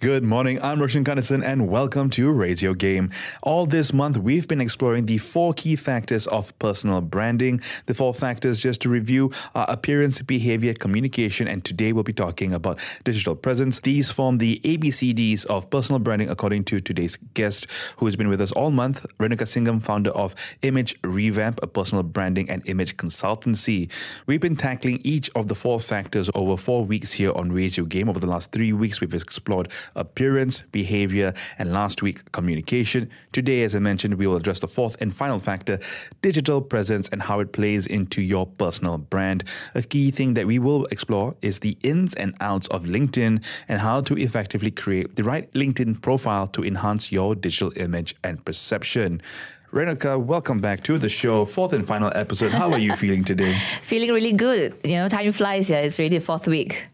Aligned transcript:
Good 0.00 0.24
morning, 0.24 0.60
I'm 0.62 0.78
Roshan 0.78 1.04
Kanesan 1.04 1.42
and 1.42 1.68
welcome 1.68 2.10
to 2.10 2.22
Your 2.22 2.74
Game. 2.74 3.10
All 3.42 3.64
this 3.64 3.94
month, 3.94 4.18
we've 4.18 4.46
been 4.46 4.60
exploring 4.60 5.06
the 5.06 5.16
four 5.16 5.54
key 5.54 5.74
factors 5.74 6.26
of 6.26 6.56
personal 6.58 7.00
branding. 7.00 7.62
The 7.86 7.94
four 7.94 8.12
factors, 8.12 8.62
just 8.62 8.82
to 8.82 8.90
review, 8.90 9.32
are 9.54 9.64
appearance, 9.70 10.20
behavior, 10.20 10.74
communication, 10.74 11.48
and 11.48 11.64
today 11.64 11.94
we'll 11.94 12.04
be 12.04 12.12
talking 12.12 12.52
about 12.52 12.78
digital 13.04 13.34
presence. 13.34 13.80
These 13.80 14.10
form 14.10 14.36
the 14.36 14.60
ABCDs 14.64 15.46
of 15.46 15.70
personal 15.70 15.98
branding 15.98 16.28
according 16.28 16.64
to 16.64 16.80
today's 16.80 17.16
guest, 17.32 17.66
who 17.96 18.04
has 18.04 18.16
been 18.16 18.28
with 18.28 18.42
us 18.42 18.52
all 18.52 18.70
month, 18.70 19.06
Renuka 19.18 19.48
Singham, 19.48 19.80
founder 19.80 20.10
of 20.10 20.34
Image 20.60 20.94
Revamp, 21.04 21.58
a 21.62 21.66
personal 21.66 22.02
branding 22.02 22.50
and 22.50 22.62
image 22.68 22.98
consultancy. 22.98 23.90
We've 24.26 24.42
been 24.42 24.56
tackling 24.56 25.00
each 25.04 25.30
of 25.34 25.48
the 25.48 25.54
four 25.54 25.80
factors 25.80 26.28
over 26.34 26.58
four 26.58 26.84
weeks 26.84 27.14
here 27.14 27.32
on 27.32 27.50
Your 27.56 27.86
Game. 27.86 28.10
Over 28.10 28.20
the 28.20 28.26
last 28.26 28.52
three 28.52 28.74
weeks, 28.74 29.00
we've 29.00 29.14
explored 29.14 29.72
appearance, 29.94 30.62
behavior, 30.72 31.32
and 31.58 31.72
last 31.72 32.02
week, 32.02 32.30
communication. 32.32 33.10
Today, 33.32 33.62
as 33.62 33.74
I 33.74 33.78
mentioned, 33.78 34.14
we 34.14 34.26
will 34.26 34.36
address 34.36 34.60
the 34.60 34.66
fourth 34.66 34.96
and 35.00 35.14
final 35.14 35.38
factor 35.38 35.78
digital 36.22 36.60
presence 36.60 37.08
and 37.08 37.22
how 37.22 37.40
it 37.40 37.52
plays 37.52 37.86
into 37.86 38.22
your 38.22 38.46
personal 38.46 38.98
brand. 38.98 39.44
A 39.74 39.82
key 39.82 40.10
thing 40.10 40.34
that 40.34 40.46
we 40.46 40.58
will 40.58 40.84
explore 40.86 41.36
is 41.42 41.60
the 41.60 41.76
ins 41.82 42.14
and 42.14 42.34
outs 42.40 42.66
of 42.68 42.84
LinkedIn 42.84 43.44
and 43.68 43.80
how 43.80 44.00
to 44.02 44.16
effectively 44.18 44.70
create 44.70 45.16
the 45.16 45.24
right 45.24 45.50
LinkedIn 45.52 46.00
profile 46.02 46.46
to 46.48 46.64
enhance 46.64 47.12
your 47.12 47.34
digital 47.34 47.72
image 47.76 48.14
and 48.24 48.44
perception. 48.44 49.20
Renuka, 49.72 50.18
welcome 50.18 50.60
back 50.60 50.82
to 50.84 50.96
the 50.96 51.08
show. 51.08 51.44
Fourth 51.44 51.72
and 51.72 51.86
final 51.86 52.10
episode. 52.14 52.52
How 52.52 52.72
are 52.72 52.78
you 52.78 52.94
feeling 53.02 53.24
today? 53.24 53.54
Feeling 53.82 54.10
really 54.10 54.32
good. 54.32 54.74
You 54.84 54.96
know, 54.96 55.08
time 55.08 55.30
flies. 55.32 55.68
Yeah, 55.68 55.80
it's 55.80 55.98
already 55.98 56.18
the 56.18 56.24
fourth 56.24 56.46
week. 56.46 56.86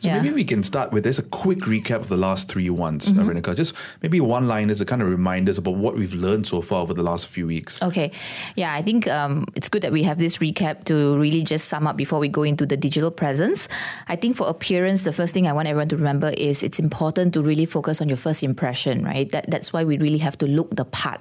So 0.00 0.08
yeah. 0.08 0.20
maybe 0.20 0.34
we 0.34 0.44
can 0.44 0.62
start 0.62 0.92
with 0.92 1.04
this 1.04 1.18
a 1.18 1.22
quick 1.22 1.60
recap 1.60 1.96
of 1.96 2.08
the 2.08 2.16
last 2.16 2.48
three 2.48 2.70
ones, 2.70 3.06
mm-hmm. 3.06 3.28
Renuka. 3.28 3.56
Just 3.56 3.74
maybe 4.02 4.20
one 4.20 4.48
line 4.48 4.70
as 4.70 4.80
a 4.80 4.84
kind 4.84 5.02
of 5.02 5.08
reminders 5.08 5.58
about 5.58 5.76
what 5.76 5.96
we've 5.96 6.14
learned 6.14 6.46
so 6.46 6.60
far 6.60 6.82
over 6.82 6.94
the 6.94 7.02
last 7.02 7.26
few 7.26 7.46
weeks. 7.46 7.82
Okay. 7.82 8.12
Yeah, 8.56 8.74
I 8.74 8.82
think 8.82 9.06
um, 9.08 9.46
it's 9.54 9.68
good 9.68 9.82
that 9.82 9.92
we 9.92 10.02
have 10.04 10.18
this 10.18 10.38
recap 10.38 10.84
to 10.84 11.18
really 11.18 11.42
just 11.42 11.68
sum 11.68 11.86
up 11.86 11.96
before 11.96 12.18
we 12.18 12.28
go 12.28 12.42
into 12.42 12.66
the 12.66 12.76
digital 12.76 13.10
presence. 13.10 13.68
I 14.08 14.16
think 14.16 14.36
for 14.36 14.48
appearance, 14.48 15.02
the 15.02 15.12
first 15.12 15.34
thing 15.34 15.46
I 15.46 15.52
want 15.52 15.68
everyone 15.68 15.88
to 15.90 15.96
remember 15.96 16.30
is 16.30 16.62
it's 16.62 16.78
important 16.78 17.34
to 17.34 17.42
really 17.42 17.66
focus 17.66 18.00
on 18.00 18.08
your 18.08 18.16
first 18.16 18.42
impression, 18.42 19.04
right? 19.04 19.30
That, 19.30 19.50
that's 19.50 19.72
why 19.72 19.84
we 19.84 19.98
really 19.98 20.18
have 20.18 20.36
to 20.38 20.46
look 20.46 20.76
the 20.76 20.84
part 20.84 21.20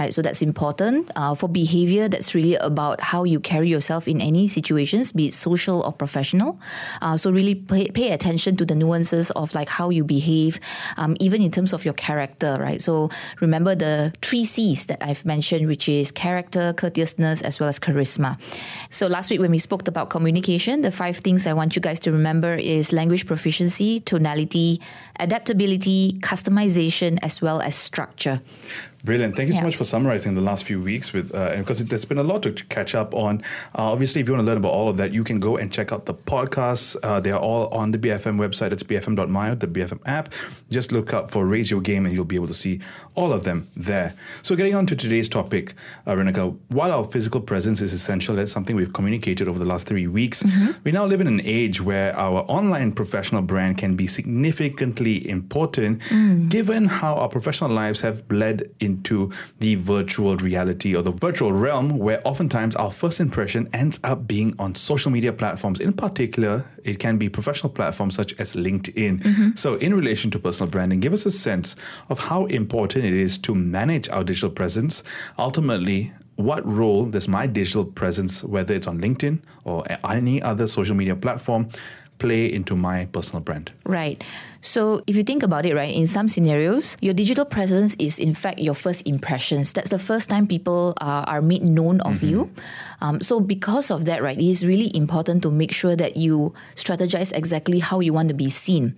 right? 0.00 0.14
So 0.14 0.22
that's 0.22 0.40
important. 0.40 1.10
Uh, 1.14 1.34
for 1.34 1.48
behavior, 1.48 2.08
that's 2.08 2.34
really 2.34 2.54
about 2.56 3.00
how 3.00 3.24
you 3.24 3.38
carry 3.38 3.68
yourself 3.68 4.08
in 4.08 4.20
any 4.20 4.48
situations, 4.48 5.12
be 5.12 5.28
it 5.28 5.34
social 5.34 5.82
or 5.82 5.92
professional. 5.92 6.58
Uh, 7.02 7.16
so 7.18 7.30
really 7.30 7.54
pay, 7.54 7.88
pay, 7.88 8.10
attention 8.10 8.56
to 8.56 8.64
the 8.64 8.74
nuances 8.74 9.30
of 9.32 9.54
like 9.54 9.68
how 9.68 9.90
you 9.90 10.02
behave, 10.02 10.58
um, 10.96 11.16
even 11.20 11.42
in 11.42 11.50
terms 11.50 11.72
of 11.74 11.84
your 11.84 11.92
character, 11.94 12.56
right? 12.58 12.80
So 12.80 13.10
remember 13.40 13.74
the 13.74 14.12
three 14.22 14.44
C's 14.44 14.86
that 14.86 15.04
I've 15.04 15.24
mentioned, 15.26 15.68
which 15.68 15.86
is 15.88 16.10
character, 16.10 16.72
courteousness, 16.72 17.42
as 17.42 17.60
well 17.60 17.68
as 17.68 17.78
charisma. 17.78 18.40
So 18.88 19.06
last 19.06 19.30
week 19.30 19.40
when 19.40 19.50
we 19.50 19.58
spoke 19.58 19.86
about 19.86 20.08
communication, 20.08 20.80
the 20.80 20.90
five 20.90 21.18
things 21.18 21.46
I 21.46 21.52
want 21.52 21.76
you 21.76 21.82
guys 21.82 22.00
to 22.00 22.12
remember 22.12 22.54
is 22.54 22.92
language 22.92 23.26
proficiency, 23.26 24.00
tonality, 24.00 24.80
adaptability, 25.18 26.16
customization, 26.20 27.18
as 27.22 27.42
well 27.42 27.60
as 27.60 27.74
structure. 27.74 28.40
Brilliant. 29.02 29.34
Thank 29.36 29.48
you 29.48 29.54
yeah. 29.54 29.60
so 29.60 29.64
much 29.64 29.76
for 29.76 29.84
summarizing 29.84 30.34
the 30.34 30.42
last 30.42 30.64
few 30.64 30.80
weeks 30.80 31.12
with 31.12 31.34
uh, 31.34 31.56
because 31.56 31.82
there's 31.84 32.04
been 32.04 32.18
a 32.18 32.22
lot 32.22 32.42
to 32.42 32.52
catch 32.52 32.94
up 32.94 33.14
on. 33.14 33.42
Uh, 33.76 33.92
obviously, 33.92 34.20
if 34.20 34.28
you 34.28 34.34
want 34.34 34.44
to 34.44 34.46
learn 34.46 34.58
about 34.58 34.72
all 34.72 34.88
of 34.90 34.98
that, 34.98 35.12
you 35.12 35.24
can 35.24 35.40
go 35.40 35.56
and 35.56 35.72
check 35.72 35.90
out 35.90 36.04
the 36.04 36.14
podcasts. 36.14 36.96
Uh, 37.02 37.18
they 37.18 37.30
are 37.30 37.40
all 37.40 37.68
on 37.68 37.92
the 37.92 37.98
BFM 37.98 38.36
website. 38.36 38.72
It's 38.72 38.82
bfm.my, 38.82 39.54
the 39.54 39.66
BFM 39.66 40.00
app. 40.06 40.32
Just 40.70 40.92
look 40.92 41.14
up 41.14 41.30
for 41.30 41.46
Raise 41.46 41.70
Your 41.70 41.80
Game 41.80 42.04
and 42.04 42.14
you'll 42.14 42.24
be 42.26 42.36
able 42.36 42.48
to 42.48 42.54
see 42.54 42.80
all 43.14 43.32
of 43.32 43.44
them 43.44 43.68
there. 43.74 44.14
So, 44.42 44.54
getting 44.54 44.74
on 44.74 44.86
to 44.86 44.96
today's 44.96 45.28
topic, 45.28 45.74
uh, 46.06 46.16
while 46.68 46.92
our 46.92 47.04
physical 47.04 47.40
presence 47.40 47.80
is 47.80 47.94
essential, 47.94 48.36
that's 48.36 48.52
something 48.52 48.76
we've 48.76 48.92
communicated 48.92 49.48
over 49.48 49.58
the 49.58 49.64
last 49.64 49.86
three 49.86 50.06
weeks. 50.08 50.42
Mm-hmm. 50.42 50.72
We 50.84 50.92
now 50.92 51.06
live 51.06 51.20
in 51.22 51.26
an 51.26 51.40
age 51.42 51.80
where 51.80 52.14
our 52.16 52.44
online 52.48 52.92
professional 52.92 53.42
brand 53.42 53.78
can 53.78 53.96
be 53.96 54.06
significantly 54.06 55.28
important 55.28 56.00
mm. 56.02 56.48
given 56.48 56.84
how 56.84 57.14
our 57.14 57.28
professional 57.28 57.70
lives 57.70 58.02
have 58.02 58.28
bled 58.28 58.72
in 58.80 58.89
into 58.90 59.30
the 59.60 59.76
virtual 59.76 60.36
reality 60.36 60.94
or 60.96 61.02
the 61.02 61.12
virtual 61.12 61.52
realm, 61.52 61.98
where 61.98 62.20
oftentimes 62.24 62.76
our 62.76 62.90
first 62.90 63.20
impression 63.20 63.68
ends 63.72 64.00
up 64.02 64.26
being 64.26 64.54
on 64.58 64.74
social 64.74 65.10
media 65.10 65.32
platforms. 65.32 65.80
In 65.80 65.92
particular, 65.92 66.64
it 66.84 66.98
can 66.98 67.18
be 67.18 67.28
professional 67.28 67.72
platforms 67.72 68.14
such 68.14 68.32
as 68.40 68.54
LinkedIn. 68.54 69.22
Mm-hmm. 69.22 69.48
So, 69.54 69.74
in 69.76 69.94
relation 69.94 70.30
to 70.32 70.38
personal 70.38 70.70
branding, 70.70 71.00
give 71.00 71.12
us 71.12 71.26
a 71.26 71.30
sense 71.30 71.76
of 72.08 72.18
how 72.18 72.46
important 72.46 73.04
it 73.04 73.12
is 73.12 73.38
to 73.38 73.54
manage 73.54 74.08
our 74.08 74.24
digital 74.24 74.50
presence. 74.50 75.02
Ultimately, 75.38 76.12
what 76.36 76.66
role 76.66 77.06
does 77.06 77.28
my 77.28 77.46
digital 77.46 77.84
presence, 77.84 78.42
whether 78.42 78.74
it's 78.74 78.86
on 78.86 79.00
LinkedIn 79.00 79.40
or 79.64 79.84
any 80.08 80.42
other 80.42 80.66
social 80.66 80.96
media 80.96 81.14
platform, 81.14 81.68
play 82.18 82.52
into 82.52 82.76
my 82.76 83.06
personal 83.06 83.42
brand? 83.42 83.72
Right. 83.84 84.22
So 84.60 85.02
if 85.06 85.16
you 85.16 85.22
think 85.22 85.42
about 85.42 85.64
it, 85.64 85.74
right, 85.74 85.94
in 85.94 86.06
some 86.06 86.28
scenarios, 86.28 86.96
your 87.00 87.14
digital 87.14 87.44
presence 87.44 87.96
is 87.98 88.18
in 88.18 88.34
fact 88.34 88.58
your 88.58 88.74
first 88.74 89.06
impressions. 89.06 89.72
That's 89.72 89.90
the 89.90 89.98
first 89.98 90.28
time 90.28 90.46
people 90.46 90.94
uh, 91.00 91.24
are 91.26 91.40
made 91.40 91.62
known 91.62 92.00
of 92.02 92.16
mm-hmm. 92.16 92.28
you. 92.28 92.52
Um, 93.00 93.20
so 93.20 93.40
because 93.40 93.90
of 93.90 94.04
that, 94.04 94.22
right, 94.22 94.36
it 94.36 94.44
is 94.44 94.64
really 94.64 94.94
important 94.94 95.42
to 95.44 95.50
make 95.50 95.72
sure 95.72 95.96
that 95.96 96.16
you 96.16 96.52
strategize 96.74 97.32
exactly 97.32 97.78
how 97.78 98.00
you 98.00 98.12
want 98.12 98.28
to 98.28 98.34
be 98.34 98.50
seen. 98.50 98.94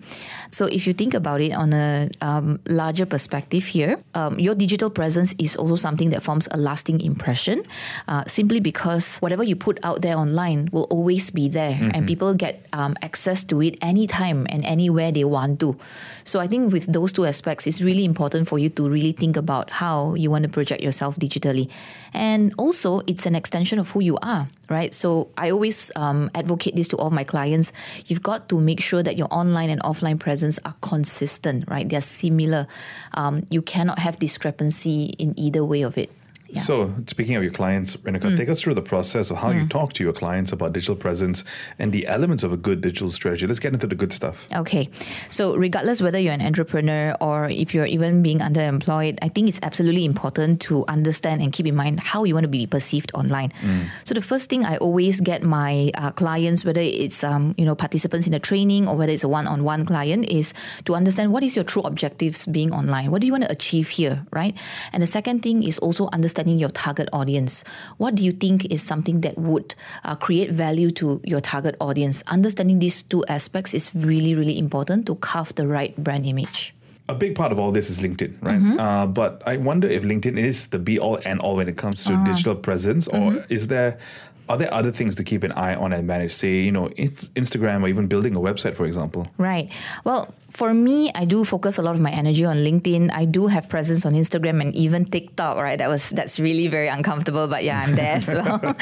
So 0.50 0.66
if 0.66 0.86
you 0.86 0.92
think 0.92 1.14
about 1.14 1.40
it 1.40 1.52
on 1.52 1.72
a 1.72 2.10
um, 2.20 2.58
larger 2.66 3.06
perspective 3.06 3.64
here, 3.66 3.98
um, 4.14 4.38
your 4.40 4.54
digital 4.54 4.90
presence 4.90 5.34
is 5.38 5.54
also 5.54 5.76
something 5.76 6.10
that 6.10 6.22
forms 6.22 6.48
a 6.50 6.56
lasting 6.56 7.00
impression, 7.00 7.62
uh, 8.08 8.24
simply 8.26 8.58
because 8.58 9.18
whatever 9.18 9.44
you 9.44 9.54
put 9.54 9.78
out 9.84 10.02
there 10.02 10.16
online 10.16 10.68
will 10.72 10.90
always 10.90 11.30
be 11.30 11.48
there, 11.48 11.72
mm-hmm. 11.72 11.90
and 11.94 12.06
people 12.06 12.34
get 12.34 12.66
um, 12.72 12.96
access 13.02 13.44
to 13.44 13.62
it 13.62 13.78
anytime 13.80 14.46
and 14.50 14.64
anywhere 14.64 15.12
they 15.12 15.24
want 15.24 15.51
to. 15.58 15.76
So 16.24 16.40
I 16.40 16.46
think 16.46 16.72
with 16.72 16.92
those 16.92 17.12
two 17.12 17.26
aspects, 17.26 17.66
it's 17.66 17.80
really 17.80 18.04
important 18.04 18.48
for 18.48 18.58
you 18.58 18.68
to 18.70 18.88
really 18.88 19.12
think 19.12 19.36
about 19.36 19.70
how 19.70 20.14
you 20.14 20.30
want 20.30 20.44
to 20.44 20.48
project 20.48 20.82
yourself 20.82 21.16
digitally. 21.16 21.68
And 22.14 22.54
also, 22.58 23.00
it's 23.06 23.26
an 23.26 23.34
extension 23.34 23.78
of 23.78 23.90
who 23.90 24.00
you 24.00 24.18
are, 24.22 24.48
right? 24.68 24.94
So 24.94 25.28
I 25.36 25.50
always 25.50 25.90
um, 25.96 26.30
advocate 26.34 26.76
this 26.76 26.88
to 26.88 26.96
all 26.96 27.10
my 27.10 27.24
clients. 27.24 27.72
You've 28.06 28.22
got 28.22 28.48
to 28.50 28.60
make 28.60 28.80
sure 28.80 29.02
that 29.02 29.16
your 29.16 29.28
online 29.30 29.70
and 29.70 29.82
offline 29.82 30.18
presence 30.18 30.58
are 30.64 30.74
consistent, 30.82 31.64
right? 31.69 31.88
They're 31.88 32.00
similar. 32.00 32.66
Um, 33.14 33.46
you 33.50 33.62
cannot 33.62 33.98
have 33.98 34.19
discrepancy 34.19 35.14
in 35.19 35.38
either 35.38 35.64
way 35.64 35.82
of 35.82 35.96
it. 35.96 36.10
Yeah. 36.52 36.60
So, 36.60 36.94
speaking 37.06 37.34
of 37.36 37.42
your 37.42 37.52
clients, 37.52 37.96
Renuka, 37.96 38.28
mm. 38.28 38.36
take 38.36 38.50
us 38.50 38.60
through 38.60 38.74
the 38.74 38.82
process 38.82 39.30
of 39.30 39.38
how 39.38 39.52
mm. 39.52 39.62
you 39.62 39.68
talk 39.68 39.94
to 39.94 40.04
your 40.04 40.12
clients 40.12 40.52
about 40.52 40.74
digital 40.74 40.94
presence 40.94 41.44
and 41.78 41.92
the 41.92 42.06
elements 42.06 42.42
of 42.42 42.52
a 42.52 42.58
good 42.58 42.82
digital 42.82 43.08
strategy. 43.08 43.46
Let's 43.46 43.58
get 43.58 43.72
into 43.72 43.86
the 43.86 43.94
good 43.94 44.12
stuff. 44.12 44.46
Okay. 44.54 44.90
So, 45.30 45.56
regardless 45.56 46.02
whether 46.02 46.18
you're 46.18 46.34
an 46.34 46.42
entrepreneur 46.42 47.16
or 47.22 47.48
if 47.48 47.72
you're 47.72 47.86
even 47.86 48.22
being 48.22 48.40
underemployed, 48.40 49.18
I 49.22 49.28
think 49.28 49.48
it's 49.48 49.60
absolutely 49.62 50.04
important 50.04 50.60
to 50.68 50.84
understand 50.88 51.40
and 51.40 51.54
keep 51.54 51.66
in 51.66 51.74
mind 51.74 52.00
how 52.00 52.24
you 52.24 52.34
want 52.34 52.44
to 52.44 52.48
be 52.52 52.66
perceived 52.66 53.10
online. 53.14 53.50
Mm. 53.62 53.88
So, 54.04 54.12
the 54.12 54.20
first 54.20 54.50
thing 54.50 54.66
I 54.66 54.76
always 54.76 55.22
get 55.22 55.42
my 55.42 55.90
uh, 55.94 56.10
clients, 56.10 56.66
whether 56.66 56.82
it's 56.82 57.24
um, 57.24 57.54
you 57.56 57.64
know 57.64 57.74
participants 57.74 58.26
in 58.26 58.34
a 58.34 58.40
training 58.40 58.88
or 58.88 58.94
whether 58.94 59.12
it's 59.12 59.24
a 59.24 59.28
one-on-one 59.28 59.86
client, 59.86 60.28
is 60.28 60.52
to 60.84 60.94
understand 60.94 61.32
what 61.32 61.42
is 61.42 61.56
your 61.56 61.64
true 61.64 61.82
objectives 61.82 62.44
being 62.44 62.74
online. 62.74 63.10
What 63.10 63.22
do 63.22 63.26
you 63.26 63.32
want 63.32 63.44
to 63.44 63.50
achieve 63.50 63.88
here, 63.88 64.26
right? 64.32 64.54
And 64.92 65.02
the 65.02 65.06
second 65.06 65.40
thing 65.40 65.62
is 65.62 65.78
also 65.78 66.10
understand 66.12 66.41
understanding 66.42 66.58
your 66.58 66.70
target 66.70 67.08
audience. 67.12 67.64
What 67.98 68.14
do 68.14 68.22
you 68.22 68.32
think 68.32 68.66
is 68.70 68.82
something 68.82 69.20
that 69.22 69.38
would 69.38 69.75
uh, 70.04 70.16
create 70.16 70.50
value 70.50 70.91
to 70.92 71.20
your 71.25 71.40
target 71.40 71.76
audience? 71.81 72.22
Understanding 72.26 72.78
these 72.81 73.02
two 73.02 73.25
aspects 73.26 73.75
is 73.75 73.94
really, 73.94 74.34
really 74.34 74.58
important 74.58 75.06
to 75.06 75.14
carve 75.16 75.55
the 75.55 75.66
right 75.66 75.96
brand 75.96 76.26
image 76.26 76.75
a 77.08 77.14
big 77.14 77.34
part 77.34 77.52
of 77.52 77.58
all 77.58 77.72
this 77.72 77.90
is 77.90 77.99
LinkedIn, 77.99 78.32
right? 78.40 78.62
Mm-hmm. 78.62 78.78
Uh, 78.78 79.06
but 79.06 79.43
I 79.44 79.58
wonder 79.58 79.88
if 79.88 80.02
LinkedIn 80.02 80.38
is 80.38 80.69
the 80.69 80.78
be 80.78 80.99
all 81.00 81.19
and 81.26 81.40
all 81.40 81.56
when 81.56 81.69
it 81.69 81.76
comes 81.76 82.05
to 82.05 82.14
uh, 82.14 82.25
digital 82.25 82.55
presence, 82.55 83.08
or 83.08 83.34
mm-hmm. 83.34 83.52
is 83.52 83.66
there 83.66 83.99
are 84.48 84.56
there 84.56 84.72
other 84.72 84.90
things 84.90 85.14
to 85.16 85.24
keep 85.24 85.42
an 85.42 85.52
eye 85.52 85.74
on 85.74 85.92
and 85.92 86.06
manage? 86.06 86.32
Say, 86.32 86.60
you 86.60 86.72
know, 86.72 86.88
Instagram 86.88 87.82
or 87.82 87.88
even 87.88 88.06
building 88.06 88.34
a 88.36 88.40
website, 88.40 88.74
for 88.74 88.84
example. 88.84 89.28
Right. 89.38 89.70
Well, 90.04 90.34
for 90.50 90.74
me, 90.74 91.10
I 91.14 91.24
do 91.24 91.44
focus 91.44 91.78
a 91.78 91.82
lot 91.82 91.94
of 91.94 92.00
my 92.00 92.10
energy 92.10 92.44
on 92.44 92.58
LinkedIn. 92.58 93.10
I 93.12 93.24
do 93.24 93.46
have 93.46 93.70
presence 93.70 94.04
on 94.04 94.12
Instagram 94.12 94.60
and 94.60 94.74
even 94.76 95.06
TikTok. 95.06 95.56
Right. 95.56 95.78
That 95.78 95.88
was 95.88 96.10
that's 96.10 96.38
really 96.38 96.68
very 96.68 96.88
uncomfortable, 96.88 97.48
but 97.48 97.64
yeah, 97.64 97.80
I'm 97.80 97.94
there 97.94 98.16
as 98.16 98.28
well. 98.36 98.76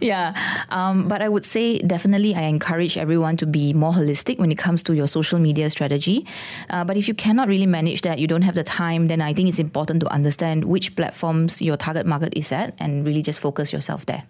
yeah. 0.00 0.34
Um, 0.70 1.06
but 1.06 1.22
I 1.22 1.28
would 1.28 1.44
say 1.44 1.78
definitely, 1.78 2.34
I 2.34 2.42
encourage 2.42 2.98
everyone 2.98 3.36
to 3.36 3.46
be 3.46 3.72
more 3.72 3.92
holistic 3.92 4.38
when 4.38 4.50
it 4.50 4.58
comes 4.58 4.82
to 4.84 4.94
your 4.94 5.06
social 5.06 5.38
media 5.38 5.70
strategy. 5.70 6.26
Uh, 6.70 6.84
but 6.84 6.96
if 6.96 7.06
you 7.06 7.14
cannot 7.14 7.46
really 7.46 7.66
manage 7.66 8.00
that, 8.02 8.18
you 8.18 8.26
don't 8.26 8.42
have 8.42 8.56
the 8.56 8.64
time, 8.64 9.06
then 9.06 9.20
I 9.20 9.32
think 9.32 9.48
it's 9.48 9.60
important 9.60 10.00
to 10.00 10.08
understand 10.08 10.64
which 10.64 10.96
platforms 10.96 11.62
your 11.62 11.76
target 11.76 12.06
market 12.06 12.32
is 12.36 12.50
at 12.50 12.74
and 12.80 13.06
really 13.06 13.22
just 13.22 13.38
focus 13.38 13.72
yourself 13.72 14.06
there. 14.06 14.24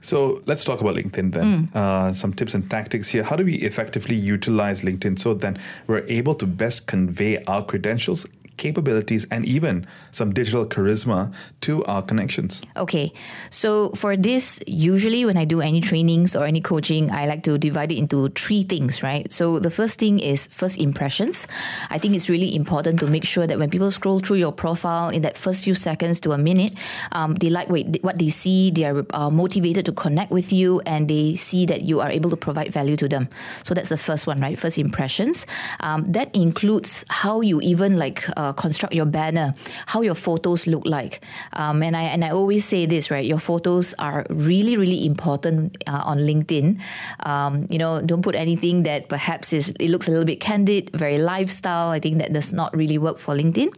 So 0.00 0.40
let's 0.46 0.64
talk 0.64 0.80
about 0.80 0.94
LinkedIn 0.94 1.32
then. 1.32 1.70
Uh, 1.74 2.12
some 2.12 2.32
tips 2.32 2.54
and 2.54 2.70
tactics 2.70 3.08
here. 3.08 3.22
How 3.24 3.36
do 3.36 3.44
we 3.44 3.54
effectively 3.56 4.14
utilize 4.14 4.82
LinkedIn 4.82 5.18
so 5.18 5.34
then 5.34 5.58
we're 5.86 6.06
able 6.08 6.34
to 6.36 6.46
best 6.46 6.86
convey 6.86 7.42
our 7.44 7.64
credentials, 7.64 8.26
capabilities, 8.58 9.26
and 9.30 9.46
even 9.46 9.86
some 10.10 10.34
digital 10.34 10.66
charisma 10.66 11.32
to 11.62 11.84
our 11.84 12.02
connections? 12.02 12.60
Okay, 12.76 13.12
so 13.48 13.90
for 13.94 14.16
this, 14.16 14.60
usually 14.66 15.24
when 15.24 15.36
I 15.36 15.44
do 15.46 15.60
any 15.62 15.80
trainings 15.80 16.34
or 16.36 16.44
any 16.44 16.60
coaching, 16.60 17.10
I 17.10 17.26
like 17.26 17.42
to 17.44 17.56
divide 17.56 17.92
it 17.92 17.98
into 17.98 18.28
three 18.30 18.62
things, 18.62 19.02
right? 19.02 19.30
So 19.32 19.58
the 19.58 19.70
first 19.70 19.98
thing 19.98 20.18
is 20.18 20.48
first 20.48 20.78
impressions. 20.78 21.46
I 21.88 21.98
think 21.98 22.14
it's 22.14 22.28
really 22.28 22.54
important 22.54 23.00
to 23.00 23.06
make 23.06 23.24
sure 23.24 23.46
that 23.46 23.58
when 23.58 23.70
people 23.70 23.90
scroll 23.90 24.18
through 24.18 24.36
your 24.36 24.52
profile 24.52 25.08
in 25.08 25.22
that 25.22 25.36
first 25.36 25.64
few 25.64 25.74
seconds 25.74 26.20
to 26.20 26.32
a 26.32 26.38
minute, 26.38 26.74
um, 27.12 27.34
they 27.36 27.50
like 27.50 27.68
what 28.02 28.18
they 28.18 28.28
see, 28.28 28.70
they 28.70 28.84
are 28.84 29.06
uh, 29.14 29.30
motivated 29.30 29.86
to 29.86 29.92
connect 29.92 30.30
with 30.30 30.52
you, 30.52 30.82
and 30.84 31.08
they 31.08 31.36
see 31.36 31.64
that 31.66 31.82
you 31.82 32.00
are 32.00 32.10
able 32.10 32.30
to 32.30 32.36
provide 32.36 32.72
value 32.72 32.96
to 32.96 33.08
them. 33.08 33.28
So 33.62 33.72
that's 33.72 33.88
the 33.88 33.96
first 33.96 34.26
one, 34.26 34.40
right? 34.40 34.58
First 34.58 34.78
impressions. 34.78 35.46
Um, 35.80 36.10
that 36.10 36.34
includes 36.34 37.04
how 37.08 37.40
you 37.40 37.60
even 37.62 37.96
like. 37.96 38.24
Uh, 38.36 38.47
uh, 38.48 38.52
construct 38.52 38.94
your 38.94 39.06
banner, 39.06 39.54
how 39.86 40.00
your 40.00 40.14
photos 40.14 40.66
look 40.66 40.84
like. 40.86 41.20
Um, 41.52 41.82
and 41.82 41.96
I 41.96 42.02
and 42.02 42.24
I 42.24 42.30
always 42.30 42.64
say 42.64 42.86
this, 42.86 43.10
right? 43.10 43.24
Your 43.24 43.38
photos 43.38 43.94
are 43.98 44.26
really 44.30 44.76
really 44.76 45.04
important 45.04 45.76
uh, 45.86 46.02
on 46.04 46.18
LinkedIn. 46.18 46.80
Um, 47.24 47.66
you 47.70 47.78
know, 47.78 48.00
don't 48.00 48.22
put 48.22 48.34
anything 48.34 48.82
that 48.84 49.08
perhaps 49.08 49.52
is 49.52 49.70
it 49.78 49.88
looks 49.90 50.08
a 50.08 50.10
little 50.10 50.26
bit 50.26 50.40
candid, 50.40 50.90
very 50.94 51.18
lifestyle. 51.18 51.90
I 51.90 52.00
think 52.00 52.18
that 52.18 52.32
does 52.32 52.52
not 52.52 52.74
really 52.76 52.98
work 52.98 53.18
for 53.18 53.34
LinkedIn. 53.34 53.68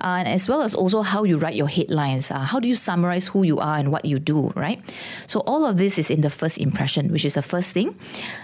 Uh, 0.00 0.18
and 0.18 0.28
as 0.28 0.48
well 0.48 0.62
as 0.62 0.74
also 0.74 1.02
how 1.02 1.24
you 1.24 1.38
write 1.38 1.54
your 1.54 1.68
headlines. 1.68 2.30
Uh, 2.30 2.38
how 2.38 2.60
do 2.60 2.68
you 2.68 2.74
summarize 2.74 3.28
who 3.28 3.42
you 3.42 3.58
are 3.58 3.76
and 3.76 3.90
what 3.90 4.04
you 4.04 4.18
do, 4.18 4.52
right? 4.56 4.80
So 5.26 5.40
all 5.40 5.64
of 5.64 5.78
this 5.78 5.98
is 5.98 6.10
in 6.10 6.20
the 6.20 6.30
first 6.30 6.58
impression, 6.58 7.12
which 7.12 7.24
is 7.24 7.34
the 7.34 7.42
first 7.42 7.72
thing. 7.72 7.94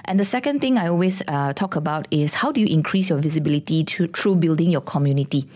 And 0.04 0.20
the 0.20 0.24
second 0.24 0.60
thing 0.60 0.78
I 0.78 0.88
always 0.88 1.22
uh, 1.28 1.52
talk 1.52 1.76
about 1.76 2.06
is 2.10 2.34
how 2.34 2.52
do 2.52 2.60
you 2.60 2.66
increase 2.66 3.10
your 3.10 3.18
visibility 3.18 3.84
to, 3.84 4.08
through 4.08 4.36
building 4.36 4.70
your 4.70 4.80
community. 4.82 5.46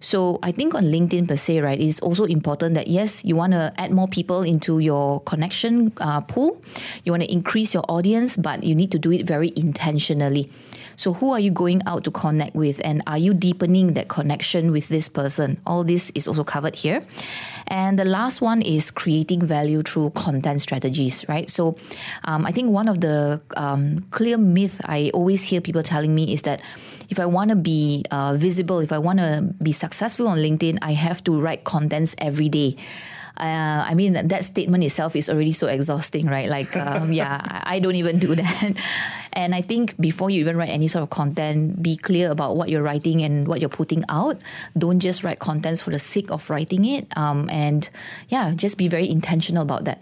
So 0.00 0.38
I 0.42 0.52
think 0.52 0.74
on 0.74 0.84
LinkedIn 0.84 1.26
per 1.26 1.36
se, 1.36 1.60
right, 1.60 1.80
it's 1.80 1.98
also 2.00 2.24
important 2.24 2.74
that 2.74 2.88
yes, 2.88 3.24
you 3.24 3.36
want 3.36 3.52
to 3.52 3.72
add 3.78 3.90
more 3.90 4.06
people 4.06 4.42
into 4.42 4.78
your 4.78 5.20
connection 5.20 5.92
uh, 5.96 6.20
pool. 6.20 6.60
You 7.04 7.12
want 7.12 7.22
to 7.22 7.32
increase 7.32 7.72
your 7.72 7.84
audience, 7.88 8.36
but 8.36 8.64
you 8.64 8.74
need 8.74 8.92
to 8.92 8.98
do 8.98 9.10
it 9.12 9.26
very 9.26 9.52
intentionally. 9.56 10.50
So, 10.96 11.12
who 11.12 11.32
are 11.32 11.40
you 11.40 11.50
going 11.50 11.82
out 11.86 12.04
to 12.04 12.10
connect 12.10 12.54
with, 12.54 12.80
and 12.84 13.02
are 13.06 13.18
you 13.18 13.34
deepening 13.34 13.94
that 13.94 14.08
connection 14.08 14.70
with 14.72 14.88
this 14.88 15.08
person? 15.08 15.60
All 15.66 15.84
this 15.84 16.10
is 16.14 16.28
also 16.28 16.44
covered 16.44 16.76
here. 16.76 17.02
And 17.68 17.98
the 17.98 18.04
last 18.04 18.40
one 18.40 18.62
is 18.62 18.90
creating 18.90 19.40
value 19.44 19.82
through 19.82 20.10
content 20.10 20.60
strategies, 20.60 21.24
right? 21.28 21.48
So, 21.48 21.76
um, 22.24 22.46
I 22.46 22.52
think 22.52 22.70
one 22.70 22.88
of 22.88 23.00
the 23.00 23.42
um, 23.56 24.04
clear 24.10 24.38
myth 24.38 24.80
I 24.84 25.10
always 25.14 25.44
hear 25.44 25.60
people 25.60 25.82
telling 25.82 26.14
me 26.14 26.32
is 26.32 26.42
that 26.42 26.60
if 27.08 27.18
I 27.20 27.26
want 27.26 27.50
to 27.50 27.56
be 27.56 28.04
uh, 28.10 28.34
visible, 28.36 28.80
if 28.80 28.92
I 28.92 28.98
want 28.98 29.18
to 29.18 29.54
be 29.62 29.72
successful 29.72 30.28
on 30.28 30.38
LinkedIn, 30.38 30.78
I 30.82 30.92
have 30.92 31.22
to 31.24 31.40
write 31.40 31.64
contents 31.64 32.14
every 32.18 32.48
day. 32.48 32.76
Uh, 33.36 33.84
I 33.86 33.94
mean, 33.94 34.28
that 34.28 34.44
statement 34.44 34.84
itself 34.84 35.16
is 35.16 35.28
already 35.28 35.52
so 35.52 35.66
exhausting, 35.66 36.26
right? 36.26 36.48
Like, 36.48 36.76
um, 36.76 37.12
yeah, 37.20 37.62
I 37.64 37.80
don't 37.80 37.96
even 37.96 38.18
do 38.18 38.34
that. 38.34 38.74
And 39.36 39.52
I 39.52 39.62
think 39.62 40.00
before 40.00 40.30
you 40.30 40.38
even 40.38 40.56
write 40.56 40.68
any 40.68 40.86
sort 40.86 41.02
of 41.02 41.10
content, 41.10 41.82
be 41.82 41.96
clear 41.96 42.30
about 42.30 42.54
what 42.56 42.68
you're 42.68 42.84
writing 42.84 43.20
and 43.22 43.48
what 43.48 43.60
you're 43.60 43.68
putting 43.68 44.04
out. 44.08 44.38
Don't 44.78 45.00
just 45.00 45.24
write 45.24 45.40
contents 45.40 45.82
for 45.82 45.90
the 45.90 45.98
sake 45.98 46.30
of 46.30 46.48
writing 46.48 46.84
it. 46.84 47.08
Um, 47.16 47.50
and 47.50 47.90
yeah, 48.28 48.52
just 48.54 48.78
be 48.78 48.86
very 48.86 49.10
intentional 49.10 49.64
about 49.64 49.86
that. 49.86 50.00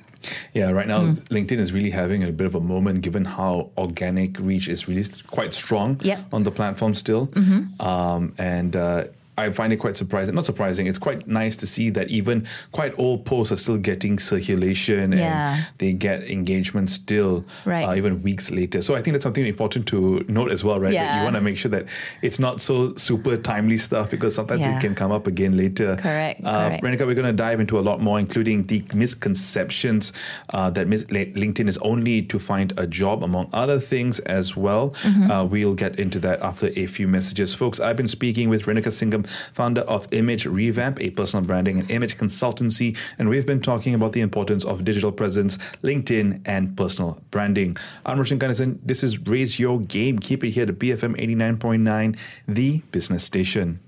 Yeah, 0.52 0.70
right 0.70 0.86
now 0.86 1.00
mm. 1.00 1.16
LinkedIn 1.30 1.58
is 1.58 1.72
really 1.72 1.90
having 1.90 2.22
a 2.22 2.30
bit 2.30 2.46
of 2.46 2.54
a 2.54 2.60
moment 2.60 3.00
given 3.00 3.24
how 3.24 3.70
organic 3.76 4.38
reach 4.38 4.68
is 4.68 4.86
really 4.86 5.04
quite 5.28 5.54
strong 5.54 5.98
yep. 6.02 6.24
on 6.32 6.42
the 6.42 6.50
platform 6.50 6.94
still. 6.94 7.28
Mm-hmm. 7.28 7.80
Um, 7.82 8.34
and 8.38 8.76
uh, 8.76 9.04
I 9.38 9.50
find 9.50 9.72
it 9.72 9.76
quite 9.76 9.96
surprising. 9.96 10.34
Not 10.34 10.44
surprising. 10.44 10.86
It's 10.86 10.98
quite 10.98 11.26
nice 11.26 11.56
to 11.56 11.66
see 11.66 11.88
that 11.90 12.10
even 12.10 12.46
quite 12.72 12.92
old 12.98 13.24
posts 13.24 13.50
are 13.50 13.56
still 13.56 13.78
getting 13.78 14.18
circulation 14.18 15.12
yeah. 15.12 15.56
and 15.56 15.66
they 15.78 15.94
get 15.94 16.30
engagement 16.30 16.90
still, 16.90 17.44
right. 17.64 17.84
uh, 17.84 17.94
even 17.94 18.22
weeks 18.22 18.50
later. 18.50 18.82
So 18.82 18.94
I 18.94 19.00
think 19.00 19.14
that's 19.14 19.22
something 19.22 19.46
important 19.46 19.86
to 19.88 20.24
note 20.28 20.52
as 20.52 20.62
well, 20.62 20.78
right? 20.78 20.92
Yeah. 20.92 21.06
That 21.06 21.18
you 21.18 21.24
want 21.24 21.36
to 21.36 21.40
make 21.40 21.56
sure 21.56 21.70
that 21.70 21.86
it's 22.20 22.38
not 22.38 22.60
so 22.60 22.94
super 22.96 23.38
timely 23.38 23.78
stuff 23.78 24.10
because 24.10 24.34
sometimes 24.34 24.62
yeah. 24.62 24.76
it 24.76 24.80
can 24.82 24.94
come 24.94 25.10
up 25.10 25.26
again 25.26 25.56
later. 25.56 25.96
Correct. 25.96 26.42
Uh, 26.44 26.68
correct. 26.68 26.84
Renuka, 26.84 27.06
we're 27.06 27.14
going 27.14 27.24
to 27.24 27.32
dive 27.32 27.58
into 27.58 27.78
a 27.78 27.80
lot 27.80 28.02
more, 28.02 28.18
including 28.20 28.66
the 28.66 28.84
misconceptions 28.94 30.12
uh, 30.50 30.68
that 30.70 30.88
mis- 30.88 31.04
LinkedIn 31.04 31.68
is 31.68 31.78
only 31.78 32.20
to 32.22 32.38
find 32.38 32.72
a 32.76 32.86
job, 32.86 33.24
among 33.24 33.48
other 33.54 33.80
things 33.80 34.18
as 34.20 34.56
well. 34.56 34.90
Mm-hmm. 34.90 35.30
Uh, 35.30 35.44
we'll 35.44 35.74
get 35.74 35.98
into 35.98 36.18
that 36.20 36.42
after 36.42 36.70
a 36.76 36.86
few 36.86 37.08
messages. 37.08 37.54
Folks, 37.54 37.80
I've 37.80 37.96
been 37.96 38.08
speaking 38.08 38.50
with 38.50 38.64
Renuka 38.66 38.92
Singham 38.92 39.22
founder 39.52 39.82
of 39.82 40.06
Image 40.12 40.46
Revamp, 40.46 41.00
a 41.00 41.10
personal 41.10 41.44
branding 41.44 41.80
and 41.80 41.90
image 41.90 42.16
consultancy. 42.16 42.96
And 43.18 43.28
we've 43.28 43.46
been 43.46 43.60
talking 43.60 43.94
about 43.94 44.12
the 44.12 44.20
importance 44.20 44.64
of 44.64 44.84
digital 44.84 45.12
presence, 45.12 45.58
LinkedIn, 45.82 46.42
and 46.44 46.76
personal 46.76 47.22
branding. 47.30 47.76
I'm 48.06 48.18
Roshan 48.18 48.38
Kanesan. 48.38 48.78
This 48.82 49.02
is 49.02 49.18
Raise 49.18 49.58
Your 49.58 49.80
Game. 49.80 50.18
Keep 50.18 50.44
it 50.44 50.50
here 50.50 50.66
to 50.66 50.72
BFM 50.72 51.16
89.9, 51.16 52.18
the 52.46 52.82
business 52.90 53.24
station. 53.24 53.80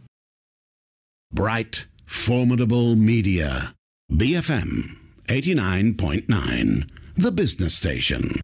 Bright, 1.33 1.87
formidable 2.07 2.97
media. 2.97 3.75
BFM 4.13 4.97
89.9, 5.29 6.91
the 7.17 7.33
business 7.33 7.75
station. 7.75 8.41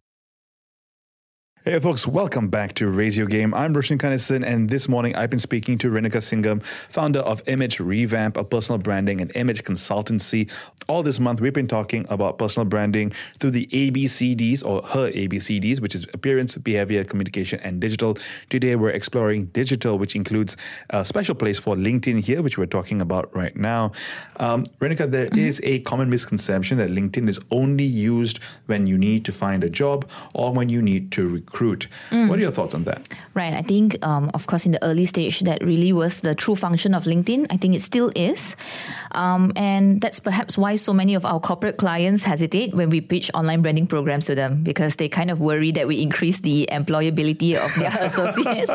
Hey 1.63 1.77
folks, 1.77 2.07
welcome 2.07 2.49
back 2.49 2.73
to 2.73 2.89
Raise 2.89 3.15
Your 3.15 3.27
Game. 3.27 3.53
I'm 3.53 3.75
Roshan 3.75 3.99
Kanesan, 3.99 4.43
and 4.43 4.67
this 4.67 4.89
morning 4.89 5.15
I've 5.15 5.29
been 5.29 5.37
speaking 5.37 5.77
to 5.77 5.91
Renuka 5.91 6.17
Singham, 6.17 6.63
founder 6.63 7.19
of 7.19 7.47
Image 7.47 7.79
Revamp, 7.79 8.35
a 8.35 8.43
personal 8.43 8.79
branding 8.79 9.21
and 9.21 9.31
image 9.35 9.63
consultancy. 9.63 10.51
All 10.87 11.03
this 11.03 11.19
month 11.19 11.39
we've 11.39 11.53
been 11.53 11.67
talking 11.67 12.07
about 12.09 12.39
personal 12.39 12.65
branding 12.65 13.11
through 13.39 13.51
the 13.51 13.67
ABCDs 13.67 14.65
or 14.65 14.81
her 14.81 15.11
ABCDs, 15.11 15.79
which 15.79 15.93
is 15.93 16.05
appearance, 16.15 16.57
behavior, 16.57 17.03
communication, 17.03 17.59
and 17.59 17.79
digital. 17.79 18.17
Today 18.49 18.75
we're 18.75 18.89
exploring 18.89 19.45
digital, 19.53 19.99
which 19.99 20.15
includes 20.15 20.57
a 20.89 21.05
special 21.05 21.35
place 21.35 21.59
for 21.59 21.75
LinkedIn 21.75 22.21
here, 22.21 22.41
which 22.41 22.57
we're 22.57 22.65
talking 22.65 23.03
about 23.03 23.35
right 23.35 23.55
now. 23.55 23.91
Um, 24.37 24.63
Renuka, 24.79 25.11
there 25.11 25.27
mm-hmm. 25.27 25.37
is 25.37 25.61
a 25.63 25.81
common 25.81 26.09
misconception 26.09 26.79
that 26.79 26.89
LinkedIn 26.89 27.29
is 27.29 27.39
only 27.51 27.83
used 27.83 28.39
when 28.65 28.87
you 28.87 28.97
need 28.97 29.25
to 29.25 29.31
find 29.31 29.63
a 29.63 29.69
job 29.69 30.09
or 30.33 30.51
when 30.51 30.67
you 30.67 30.81
need 30.81 31.11
to 31.11 31.27
recruit 31.27 31.50
recruit. 31.51 31.87
Mm. 32.09 32.29
What 32.29 32.39
are 32.39 32.41
your 32.41 32.51
thoughts 32.51 32.73
on 32.73 32.83
that? 32.85 33.07
Right. 33.33 33.53
I 33.53 33.61
think, 33.61 34.03
um, 34.05 34.31
of 34.33 34.47
course, 34.47 34.65
in 34.65 34.71
the 34.71 34.83
early 34.83 35.05
stage, 35.05 35.41
that 35.41 35.63
really 35.63 35.91
was 35.91 36.21
the 36.21 36.33
true 36.33 36.55
function 36.55 36.93
of 36.93 37.03
LinkedIn. 37.03 37.47
I 37.49 37.57
think 37.57 37.75
it 37.75 37.81
still 37.81 38.11
is. 38.15 38.55
Um, 39.11 39.51
and 39.55 39.99
that's 40.01 40.19
perhaps 40.19 40.57
why 40.57 40.75
so 40.77 40.93
many 40.93 41.13
of 41.15 41.25
our 41.25 41.39
corporate 41.39 41.77
clients 41.77 42.23
hesitate 42.23 42.73
when 42.73 42.89
we 42.89 43.01
pitch 43.01 43.29
online 43.33 43.61
branding 43.61 43.87
programs 43.87 44.25
to 44.25 44.35
them 44.35 44.63
because 44.63 44.95
they 44.95 45.09
kind 45.09 45.29
of 45.29 45.39
worry 45.39 45.71
that 45.71 45.87
we 45.87 46.01
increase 46.01 46.39
the 46.39 46.67
employability 46.71 47.55
of 47.55 47.73
their 47.75 47.91
associates. 48.05 48.71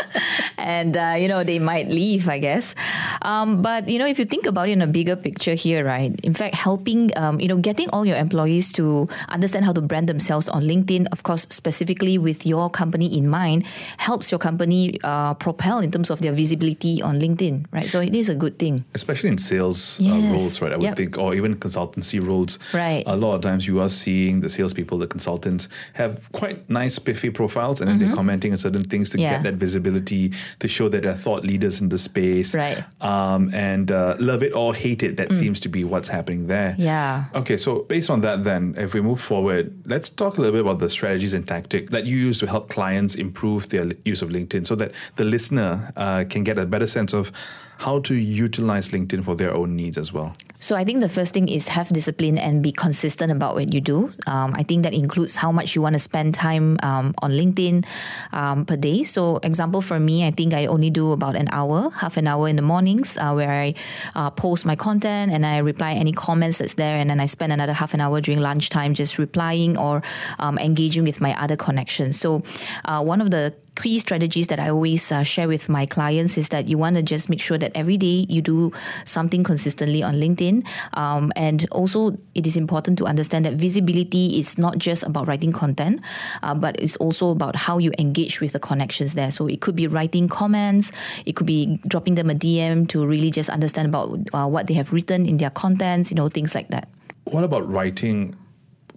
and, 0.58 0.96
uh, 0.96 1.16
you 1.18 1.28
know, 1.28 1.44
they 1.44 1.58
might 1.58 1.88
leave, 1.88 2.28
I 2.28 2.38
guess. 2.38 2.74
Um, 3.22 3.60
but, 3.60 3.88
you 3.88 3.98
know, 3.98 4.06
if 4.06 4.18
you 4.18 4.24
think 4.24 4.46
about 4.46 4.68
it 4.68 4.72
in 4.72 4.82
a 4.82 4.86
bigger 4.86 5.16
picture 5.16 5.54
here, 5.54 5.84
right? 5.84 6.18
In 6.22 6.32
fact, 6.32 6.54
helping, 6.54 7.16
um, 7.18 7.40
you 7.40 7.48
know, 7.48 7.58
getting 7.58 7.90
all 7.90 8.04
your 8.04 8.16
employees 8.16 8.72
to 8.72 9.08
understand 9.28 9.64
how 9.64 9.72
to 9.72 9.80
brand 9.80 10.08
themselves 10.08 10.48
on 10.48 10.62
LinkedIn, 10.64 11.06
of 11.12 11.22
course, 11.22 11.46
specifically 11.50 12.13
with 12.18 12.46
your 12.46 12.70
company 12.70 13.06
in 13.16 13.28
mind 13.28 13.64
helps 13.98 14.30
your 14.30 14.38
company 14.38 14.98
uh, 15.04 15.34
propel 15.34 15.78
in 15.78 15.90
terms 15.90 16.10
of 16.10 16.20
their 16.20 16.32
visibility 16.32 17.02
on 17.02 17.20
LinkedIn, 17.20 17.66
right? 17.72 17.88
So 17.88 18.00
it 18.00 18.14
is 18.14 18.28
a 18.28 18.34
good 18.34 18.58
thing. 18.58 18.84
Especially 18.94 19.30
in 19.30 19.38
sales 19.38 20.00
uh, 20.00 20.04
yes. 20.04 20.24
uh, 20.24 20.32
roles, 20.32 20.62
right? 20.62 20.72
I 20.72 20.76
would 20.76 20.82
yep. 20.82 20.96
think, 20.96 21.18
or 21.18 21.34
even 21.34 21.56
consultancy 21.56 22.24
roles. 22.24 22.58
Right. 22.72 23.04
A 23.06 23.16
lot 23.16 23.34
of 23.34 23.42
times 23.42 23.66
you 23.66 23.80
are 23.80 23.88
seeing 23.88 24.40
the 24.40 24.50
salespeople, 24.50 24.98
the 24.98 25.06
consultants 25.06 25.68
have 25.94 26.30
quite 26.32 26.68
nice, 26.68 26.94
spiffy 26.94 27.30
profiles 27.30 27.80
and 27.80 27.90
mm-hmm. 27.90 27.98
they're 27.98 28.14
commenting 28.14 28.52
on 28.52 28.58
certain 28.58 28.84
things 28.84 29.10
to 29.10 29.18
yeah. 29.18 29.34
get 29.34 29.42
that 29.44 29.54
visibility, 29.54 30.32
to 30.58 30.68
show 30.68 30.88
that 30.88 31.02
they're 31.02 31.14
thought 31.14 31.44
leaders 31.44 31.80
in 31.80 31.88
the 31.88 31.98
space. 31.98 32.54
Right. 32.54 32.82
Um, 33.00 33.52
and 33.54 33.90
uh, 33.90 34.16
love 34.18 34.42
it 34.42 34.54
or 34.54 34.74
hate 34.74 35.02
it, 35.02 35.16
that 35.16 35.30
mm. 35.30 35.34
seems 35.34 35.60
to 35.60 35.68
be 35.68 35.84
what's 35.84 36.08
happening 36.08 36.46
there. 36.46 36.74
Yeah. 36.78 37.24
Okay, 37.34 37.56
so 37.56 37.82
based 37.82 38.10
on 38.10 38.20
that, 38.22 38.44
then, 38.44 38.74
if 38.76 38.94
we 38.94 39.00
move 39.00 39.20
forward, 39.20 39.82
let's 39.86 40.08
talk 40.10 40.38
a 40.38 40.40
little 40.40 40.52
bit 40.52 40.60
about 40.60 40.78
the 40.78 40.90
strategies 40.90 41.34
and 41.34 41.46
tactics 41.46 41.90
that 41.92 42.03
you 42.06 42.16
use 42.16 42.38
to 42.38 42.46
help 42.46 42.68
clients 42.68 43.14
improve 43.14 43.68
their 43.68 43.92
use 44.04 44.22
of 44.22 44.30
LinkedIn 44.30 44.66
so 44.66 44.74
that 44.76 44.92
the 45.16 45.24
listener 45.24 45.92
uh, 45.96 46.24
can 46.28 46.44
get 46.44 46.58
a 46.58 46.66
better 46.66 46.86
sense 46.86 47.12
of 47.12 47.32
how 47.78 48.00
to 48.00 48.14
utilize 48.14 48.90
LinkedIn 48.90 49.24
for 49.24 49.34
their 49.34 49.54
own 49.54 49.76
needs 49.76 49.98
as 49.98 50.12
well. 50.12 50.34
So 50.60 50.76
I 50.76 50.84
think 50.84 51.00
the 51.00 51.10
first 51.10 51.34
thing 51.34 51.48
is 51.48 51.68
have 51.68 51.88
discipline 51.88 52.38
and 52.38 52.62
be 52.62 52.72
consistent 52.72 53.30
about 53.30 53.54
what 53.54 53.74
you 53.74 53.82
do. 53.82 54.14
Um, 54.26 54.54
I 54.56 54.62
think 54.62 54.82
that 54.84 54.94
includes 54.94 55.36
how 55.36 55.52
much 55.52 55.74
you 55.74 55.82
want 55.82 55.92
to 55.92 55.98
spend 55.98 56.32
time 56.32 56.78
um, 56.82 57.14
on 57.20 57.32
LinkedIn 57.32 57.84
um, 58.32 58.64
per 58.64 58.76
day. 58.76 59.04
So 59.04 59.36
example 59.42 59.82
for 59.82 60.00
me, 60.00 60.26
I 60.26 60.30
think 60.30 60.54
I 60.54 60.64
only 60.64 60.88
do 60.88 61.12
about 61.12 61.36
an 61.36 61.48
hour, 61.52 61.90
half 61.90 62.16
an 62.16 62.26
hour 62.26 62.48
in 62.48 62.56
the 62.56 62.62
mornings 62.62 63.18
uh, 63.18 63.34
where 63.34 63.50
I 63.50 63.74
uh, 64.14 64.30
post 64.30 64.64
my 64.64 64.74
content 64.74 65.32
and 65.32 65.44
I 65.44 65.58
reply 65.58 65.92
any 65.92 66.12
comments 66.12 66.58
that's 66.58 66.74
there, 66.74 66.96
and 66.96 67.10
then 67.10 67.20
I 67.20 67.26
spend 67.26 67.52
another 67.52 67.74
half 67.74 67.92
an 67.92 68.00
hour 68.00 68.22
during 68.22 68.40
lunchtime 68.40 68.94
just 68.94 69.18
replying 69.18 69.76
or 69.76 70.02
um, 70.38 70.58
engaging 70.58 71.04
with 71.04 71.20
my 71.20 71.38
other 71.38 71.56
connections. 71.56 72.18
So 72.18 72.42
uh, 72.86 73.02
one 73.02 73.20
of 73.20 73.30
the 73.30 73.54
key 73.74 73.98
strategies 73.98 74.46
that 74.48 74.60
I 74.60 74.70
always 74.70 75.10
uh, 75.10 75.22
share 75.22 75.48
with 75.48 75.68
my 75.68 75.86
clients 75.86 76.38
is 76.38 76.48
that 76.50 76.68
you 76.68 76.78
want 76.78 76.96
to 76.96 77.02
just 77.02 77.28
make 77.28 77.40
sure 77.40 77.58
that 77.58 77.72
every 77.74 77.96
day 77.96 78.26
you 78.28 78.42
do 78.42 78.72
something 79.04 79.44
consistently 79.44 80.02
on 80.02 80.14
LinkedIn. 80.14 80.66
Um, 80.94 81.32
and 81.36 81.66
also, 81.70 82.16
it 82.34 82.46
is 82.46 82.56
important 82.56 82.98
to 82.98 83.06
understand 83.06 83.44
that 83.44 83.54
visibility 83.54 84.38
is 84.38 84.58
not 84.58 84.78
just 84.78 85.02
about 85.02 85.26
writing 85.26 85.52
content, 85.52 86.02
uh, 86.42 86.54
but 86.54 86.78
it's 86.80 86.96
also 86.96 87.30
about 87.30 87.56
how 87.56 87.78
you 87.78 87.92
engage 87.98 88.40
with 88.40 88.52
the 88.52 88.60
connections 88.60 89.14
there. 89.14 89.30
So 89.30 89.46
it 89.46 89.60
could 89.60 89.76
be 89.76 89.86
writing 89.86 90.28
comments, 90.28 90.92
it 91.26 91.36
could 91.36 91.46
be 91.46 91.80
dropping 91.86 92.14
them 92.14 92.30
a 92.30 92.34
DM 92.34 92.88
to 92.88 93.06
really 93.06 93.30
just 93.30 93.50
understand 93.50 93.88
about 93.88 94.18
uh, 94.32 94.46
what 94.46 94.66
they 94.66 94.74
have 94.74 94.92
written 94.92 95.26
in 95.26 95.38
their 95.38 95.50
contents, 95.50 96.10
you 96.10 96.16
know, 96.16 96.28
things 96.28 96.54
like 96.54 96.68
that. 96.68 96.88
What 97.24 97.44
about 97.44 97.66
writing 97.66 98.36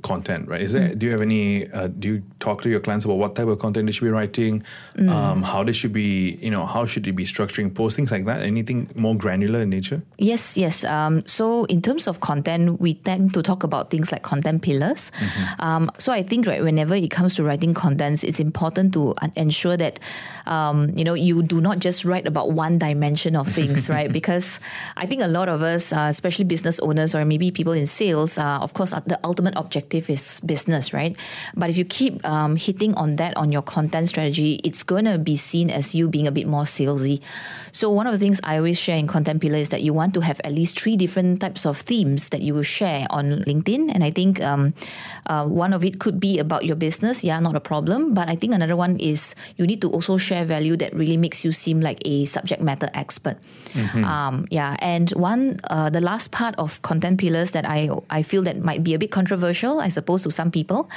content, 0.02 0.48
right? 0.48 0.62
Is 0.62 0.74
there? 0.74 0.94
Do 0.94 1.06
you 1.06 1.12
have 1.12 1.22
any? 1.22 1.70
Uh, 1.72 1.88
do 1.88 2.08
you 2.08 2.24
talk 2.40 2.62
to 2.62 2.70
your 2.70 2.80
clients 2.80 3.06
about 3.06 3.16
what 3.16 3.36
type 3.36 3.48
of 3.48 3.60
content 3.60 3.88
they 3.88 3.92
should 3.92 4.06
be 4.06 4.12
writing? 4.12 4.64
Um, 5.10 5.44
how 5.44 5.64
they 5.64 5.74
should 5.74 5.94
be, 5.94 6.38
you 6.42 6.52
know, 6.52 6.66
how 6.66 6.86
should 6.86 7.04
they 7.04 7.12
be 7.12 7.26
structuring 7.26 7.74
posts, 7.74 7.96
things 7.96 8.12
like 8.12 8.26
that? 8.26 8.42
Anything 8.42 8.90
more 8.96 9.16
granular 9.16 9.62
in 9.62 9.70
nature? 9.70 10.02
Yes, 10.18 10.58
yes. 10.58 10.84
Um, 10.84 11.26
so 11.26 11.66
in 11.66 11.82
terms 11.82 12.08
of 12.08 12.20
content, 12.20 12.80
we 12.80 12.96
tend 12.96 13.34
to 13.34 13.42
talk 13.42 13.64
about 13.64 13.90
things 13.90 14.12
like 14.12 14.24
content 14.24 14.62
pillars. 14.62 15.12
Um, 15.60 15.92
so 15.98 16.12
I 16.12 16.24
think 16.24 16.46
right, 16.48 16.64
whenever 16.64 16.96
it 16.96 17.10
comes 17.10 17.36
to 17.36 17.44
writing 17.44 17.74
contents, 17.74 18.24
it's 18.24 18.40
important 18.40 18.94
to 18.94 19.16
ensure 19.36 19.78
that 19.78 20.00
um, 20.46 20.92
you 20.96 21.04
know 21.04 21.14
you 21.14 21.44
do 21.44 21.60
not 21.62 21.80
just 21.80 22.06
write 22.06 22.28
about 22.28 22.52
one 22.52 22.78
dimension 22.78 23.36
of 23.36 23.48
things, 23.48 23.90
right? 23.96 24.12
Because 24.12 24.60
I 24.96 25.06
think 25.06 25.22
a 25.22 25.28
lot 25.28 25.50
of 25.50 25.62
us, 25.62 25.92
uh, 25.92 26.08
especially 26.10 26.46
business 26.46 26.80
owners 26.80 27.16
or 27.16 27.26
maybe 27.26 27.52
people 27.52 27.74
in 27.74 27.88
sales, 27.88 28.38
uh, 28.38 28.60
of 28.62 28.74
course, 28.74 28.94
uh, 28.94 29.02
the 29.06 29.20
ultimate 29.24 29.54
objective 29.58 29.87
is 29.94 30.40
business, 30.42 30.94
right? 30.94 31.16
But 31.56 31.70
if 31.70 31.78
you 31.78 31.86
keep 31.86 32.24
um, 32.26 32.56
hitting 32.56 32.94
on 32.96 33.18
that 33.18 33.36
on 33.38 33.52
your 33.52 33.62
content 33.62 34.10
strategy, 34.10 34.60
it's 34.64 34.84
going 34.84 35.06
to 35.06 35.18
be 35.18 35.36
seen 35.36 35.70
as 35.70 35.94
you 35.96 36.08
being 36.08 36.28
a 36.28 36.32
bit 36.32 36.48
more 36.48 36.64
salesy. 36.64 37.22
So 37.72 37.90
one 37.90 38.08
of 38.08 38.14
the 38.14 38.20
things 38.20 38.40
I 38.44 38.58
always 38.58 38.80
share 38.80 38.98
in 38.98 39.08
content 39.08 39.42
pillar 39.42 39.58
is 39.58 39.70
that 39.70 39.82
you 39.82 39.94
want 39.94 40.14
to 40.16 40.22
have 40.22 40.42
at 40.44 40.52
least 40.52 40.80
three 40.80 40.98
different 40.98 41.42
types 41.42 41.66
of 41.66 41.78
themes 41.78 42.30
that 42.30 42.42
you 42.42 42.54
will 42.54 42.64
share 42.64 43.06
on 43.10 43.44
LinkedIn, 43.46 43.92
and 43.94 44.04
I 44.04 44.12
think 44.12 44.42
um, 44.42 44.74
uh, 45.28 45.46
one 45.46 45.74
of 45.74 45.84
it 45.84 46.00
could 46.00 46.20
be 46.20 46.40
about 46.40 46.66
your 46.66 46.76
business. 46.76 47.24
Yeah, 47.24 47.40
not 47.40 47.56
a 47.56 47.60
problem. 47.60 48.14
But 48.14 48.30
I 48.30 48.36
think 48.36 48.54
another 48.54 48.76
one 48.76 48.98
is 48.98 49.36
you 49.58 49.68
need 49.68 49.82
to 49.82 49.90
also 49.90 50.18
share 50.18 50.46
value 50.46 50.78
that 50.78 50.94
really 50.94 51.18
makes 51.18 51.46
you 51.46 51.52
seem 51.52 51.82
like 51.82 52.00
a 52.06 52.26
subject 52.26 52.62
matter 52.62 52.90
expert. 52.94 53.38
Um, 54.04 54.48
yeah, 54.50 54.76
and 54.80 55.12
one 55.12 55.60
uh, 55.70 55.90
the 55.90 56.02
last 56.02 56.32
part 56.32 56.56
of 56.58 56.82
content 56.82 57.20
pillars 57.20 57.52
that 57.52 57.66
I 57.66 57.90
I 58.10 58.24
feel 58.24 58.42
that 58.44 58.58
might 58.58 58.84
be 58.84 58.94
a 58.94 59.00
bit 59.00 59.12
controversial, 59.12 59.77
I 59.80 59.90
suppose, 59.90 60.24
to 60.24 60.32
some 60.32 60.52
people, 60.52 60.90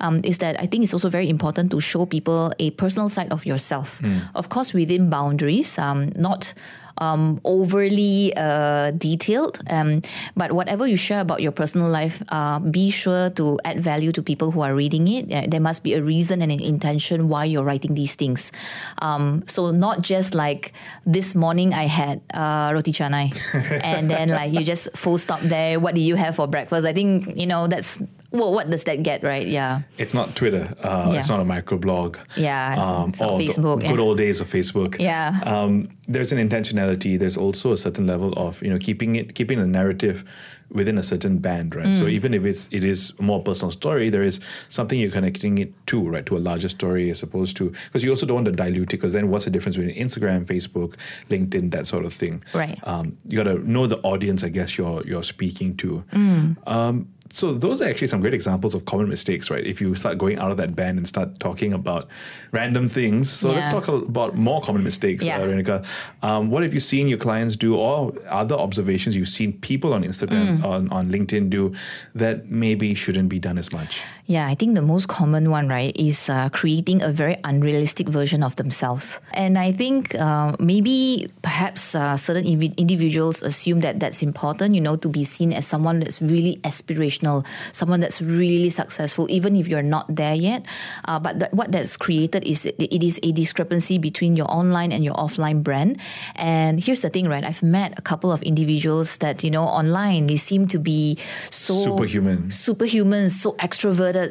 um, 0.00 0.20
is 0.24 0.38
that 0.38 0.60
I 0.60 0.66
think 0.66 0.84
it's 0.84 0.92
also 0.94 1.10
very 1.10 1.28
important 1.28 1.70
to 1.70 1.80
show 1.80 2.06
people 2.06 2.52
a 2.58 2.70
personal 2.72 3.08
side 3.08 3.32
of 3.32 3.46
yourself. 3.46 4.00
Of 4.34 4.48
course, 4.48 4.72
within 4.74 5.10
boundaries, 5.10 5.78
um, 5.78 6.10
not 6.16 6.54
um, 6.98 7.40
overly 7.44 8.32
uh, 8.36 8.90
detailed. 8.92 9.60
Um, 9.68 10.02
but 10.36 10.52
whatever 10.52 10.86
you 10.86 10.96
share 10.96 11.20
about 11.20 11.42
your 11.42 11.52
personal 11.52 11.88
life, 11.88 12.22
uh, 12.28 12.58
be 12.60 12.90
sure 12.90 13.30
to 13.30 13.58
add 13.64 13.80
value 13.80 14.12
to 14.12 14.22
people 14.22 14.50
who 14.50 14.60
are 14.60 14.74
reading 14.74 15.08
it. 15.08 15.32
Uh, 15.32 15.46
there 15.48 15.60
must 15.60 15.82
be 15.82 15.94
a 15.94 16.02
reason 16.02 16.42
and 16.42 16.52
an 16.52 16.60
intention 16.60 17.28
why 17.28 17.44
you're 17.44 17.64
writing 17.64 17.94
these 17.94 18.14
things. 18.14 18.52
Um, 19.00 19.42
so 19.46 19.70
not 19.70 20.02
just 20.02 20.34
like 20.34 20.72
this 21.06 21.34
morning 21.34 21.74
I 21.74 21.84
had 21.86 22.20
uh, 22.32 22.70
roti 22.74 22.92
canai, 22.92 23.32
and 23.84 24.10
then 24.10 24.28
like 24.28 24.52
you 24.52 24.64
just 24.64 24.96
full 24.96 25.18
stop 25.18 25.40
there. 25.40 25.80
What 25.80 25.94
do 25.94 26.00
you 26.00 26.16
have 26.16 26.36
for 26.36 26.46
breakfast? 26.46 26.86
I 26.86 26.92
think 26.92 27.36
you 27.36 27.46
know 27.46 27.66
that's. 27.66 28.00
Well, 28.30 28.52
what 28.52 28.68
does 28.68 28.82
that 28.84 29.04
get, 29.04 29.22
right? 29.22 29.46
Yeah. 29.46 29.82
It's 29.96 30.12
not 30.12 30.34
Twitter. 30.34 30.68
Uh, 30.82 31.12
It's 31.14 31.28
not 31.28 31.38
a 31.38 31.44
microblog. 31.44 32.18
Yeah, 32.36 32.74
not 32.76 33.20
or 33.20 33.38
the 33.38 33.46
Facebook, 33.46 33.80
Good 33.80 33.94
yeah. 33.94 34.00
old 34.00 34.18
days 34.18 34.40
of 34.40 34.48
Facebook. 34.50 34.98
Yeah. 34.98 35.38
Um, 35.46 35.88
there's 36.08 36.32
an 36.32 36.38
intentionality. 36.48 36.74
There's 36.92 37.36
also 37.36 37.72
a 37.72 37.76
certain 37.76 38.06
level 38.06 38.32
of 38.34 38.62
you 38.62 38.70
know 38.70 38.78
keeping 38.78 39.16
it, 39.16 39.34
keeping 39.34 39.58
the 39.58 39.66
narrative 39.66 40.24
within 40.70 40.98
a 40.98 41.02
certain 41.02 41.38
band, 41.38 41.74
right? 41.74 41.86
Mm. 41.86 41.98
So 41.98 42.06
even 42.06 42.34
if 42.34 42.44
it's 42.44 42.68
it 42.70 42.84
is 42.84 43.12
a 43.18 43.22
more 43.22 43.42
personal 43.42 43.70
story, 43.70 44.10
there 44.10 44.22
is 44.22 44.40
something 44.68 44.98
you're 44.98 45.10
connecting 45.10 45.58
it 45.58 45.72
to, 45.86 46.02
right, 46.08 46.26
to 46.26 46.36
a 46.36 46.38
larger 46.38 46.68
story 46.68 47.10
as 47.10 47.22
opposed 47.22 47.56
to 47.58 47.72
because 47.86 48.02
you 48.04 48.10
also 48.10 48.26
don't 48.26 48.36
want 48.36 48.46
to 48.46 48.52
dilute 48.52 48.92
it. 48.92 48.96
Because 48.96 49.12
then 49.12 49.30
what's 49.30 49.44
the 49.44 49.50
difference 49.50 49.76
between 49.76 49.96
Instagram, 49.96 50.44
Facebook, 50.44 50.96
LinkedIn, 51.30 51.70
that 51.70 51.86
sort 51.86 52.04
of 52.04 52.12
thing? 52.12 52.42
Right. 52.52 52.78
Um, 52.84 53.16
you 53.26 53.36
got 53.36 53.50
to 53.50 53.58
know 53.70 53.86
the 53.86 53.98
audience, 53.98 54.44
I 54.44 54.48
guess 54.48 54.76
you're 54.76 55.02
you're 55.06 55.22
speaking 55.22 55.76
to. 55.78 56.04
Mm. 56.12 56.68
Um, 56.68 57.08
so 57.34 57.52
those 57.52 57.82
are 57.82 57.88
actually 57.88 58.06
some 58.06 58.20
great 58.20 58.32
examples 58.34 58.74
of 58.74 58.84
common 58.84 59.08
mistakes, 59.08 59.50
right? 59.50 59.66
If 59.66 59.80
you 59.80 59.94
start 59.96 60.18
going 60.18 60.38
out 60.38 60.50
of 60.52 60.56
that 60.58 60.76
band 60.76 60.98
and 60.98 61.06
start 61.08 61.40
talking 61.40 61.72
about 61.72 62.08
random 62.52 62.88
things. 62.88 63.30
So 63.30 63.50
let's 63.50 63.68
talk 63.68 63.88
about 63.88 64.36
more 64.36 64.60
common 64.62 64.82
mistakes, 64.84 65.26
Yeah. 65.26 65.38
uh, 65.40 65.46
Renuka. 65.48 65.84
Um, 66.22 66.50
what 66.50 66.62
have 66.62 66.72
you 66.72 66.80
seen 66.80 67.08
your 67.08 67.18
clients 67.18 67.56
do 67.56 67.74
or 67.76 68.14
other 68.28 68.54
observations 68.54 69.16
you've 69.16 69.28
seen 69.40 69.52
people 69.70 69.92
on 69.92 70.04
Instagram, 70.04 70.58
Mm. 70.58 70.64
on, 70.64 70.88
on 70.90 71.10
LinkedIn 71.10 71.50
do 71.50 71.72
that 72.14 72.50
maybe 72.50 72.94
shouldn't 72.94 73.28
be 73.28 73.38
done 73.40 73.58
as 73.58 73.72
much? 73.72 74.02
Yeah, 74.26 74.48
I 74.48 74.54
think 74.54 74.74
the 74.74 74.80
most 74.80 75.08
common 75.08 75.50
one, 75.50 75.68
right, 75.68 75.92
is 75.96 76.30
uh, 76.30 76.48
creating 76.48 77.02
a 77.02 77.10
very 77.10 77.36
unrealistic 77.44 78.08
version 78.08 78.42
of 78.42 78.56
themselves. 78.56 79.20
And 79.34 79.58
I 79.58 79.70
think 79.70 80.14
uh, 80.14 80.56
maybe 80.58 81.28
perhaps 81.42 81.94
uh, 81.94 82.16
certain 82.16 82.44
invi- 82.44 82.74
individuals 82.78 83.42
assume 83.42 83.80
that 83.80 84.00
that's 84.00 84.22
important, 84.22 84.74
you 84.74 84.80
know, 84.80 84.96
to 84.96 85.10
be 85.10 85.24
seen 85.24 85.52
as 85.52 85.66
someone 85.66 86.00
that's 86.00 86.22
really 86.22 86.56
aspirational, 86.64 87.44
someone 87.72 88.00
that's 88.00 88.22
really 88.22 88.70
successful, 88.70 89.26
even 89.28 89.56
if 89.56 89.68
you're 89.68 89.82
not 89.82 90.08
there 90.08 90.34
yet. 90.34 90.64
Uh, 91.04 91.20
but 91.20 91.38
that, 91.40 91.52
what 91.52 91.70
that's 91.70 91.98
created 91.98 92.44
is 92.44 92.64
it, 92.64 92.80
it 92.80 93.04
is 93.04 93.20
a 93.22 93.30
discrepancy 93.32 93.98
between 93.98 94.36
your 94.36 94.50
online 94.50 94.90
and 94.90 95.04
your 95.04 95.14
offline 95.16 95.62
brand. 95.62 96.00
And 96.36 96.82
here's 96.82 97.02
the 97.02 97.10
thing, 97.10 97.28
right? 97.28 97.44
I've 97.44 97.62
met 97.62 97.98
a 97.98 98.02
couple 98.02 98.32
of 98.32 98.40
individuals 98.40 99.18
that, 99.18 99.44
you 99.44 99.50
know, 99.50 99.64
online, 99.64 100.28
they 100.28 100.36
seem 100.36 100.66
to 100.68 100.78
be 100.78 101.18
so 101.50 101.74
Superhuman. 101.74 102.50
superhuman, 102.50 103.28
so 103.28 103.54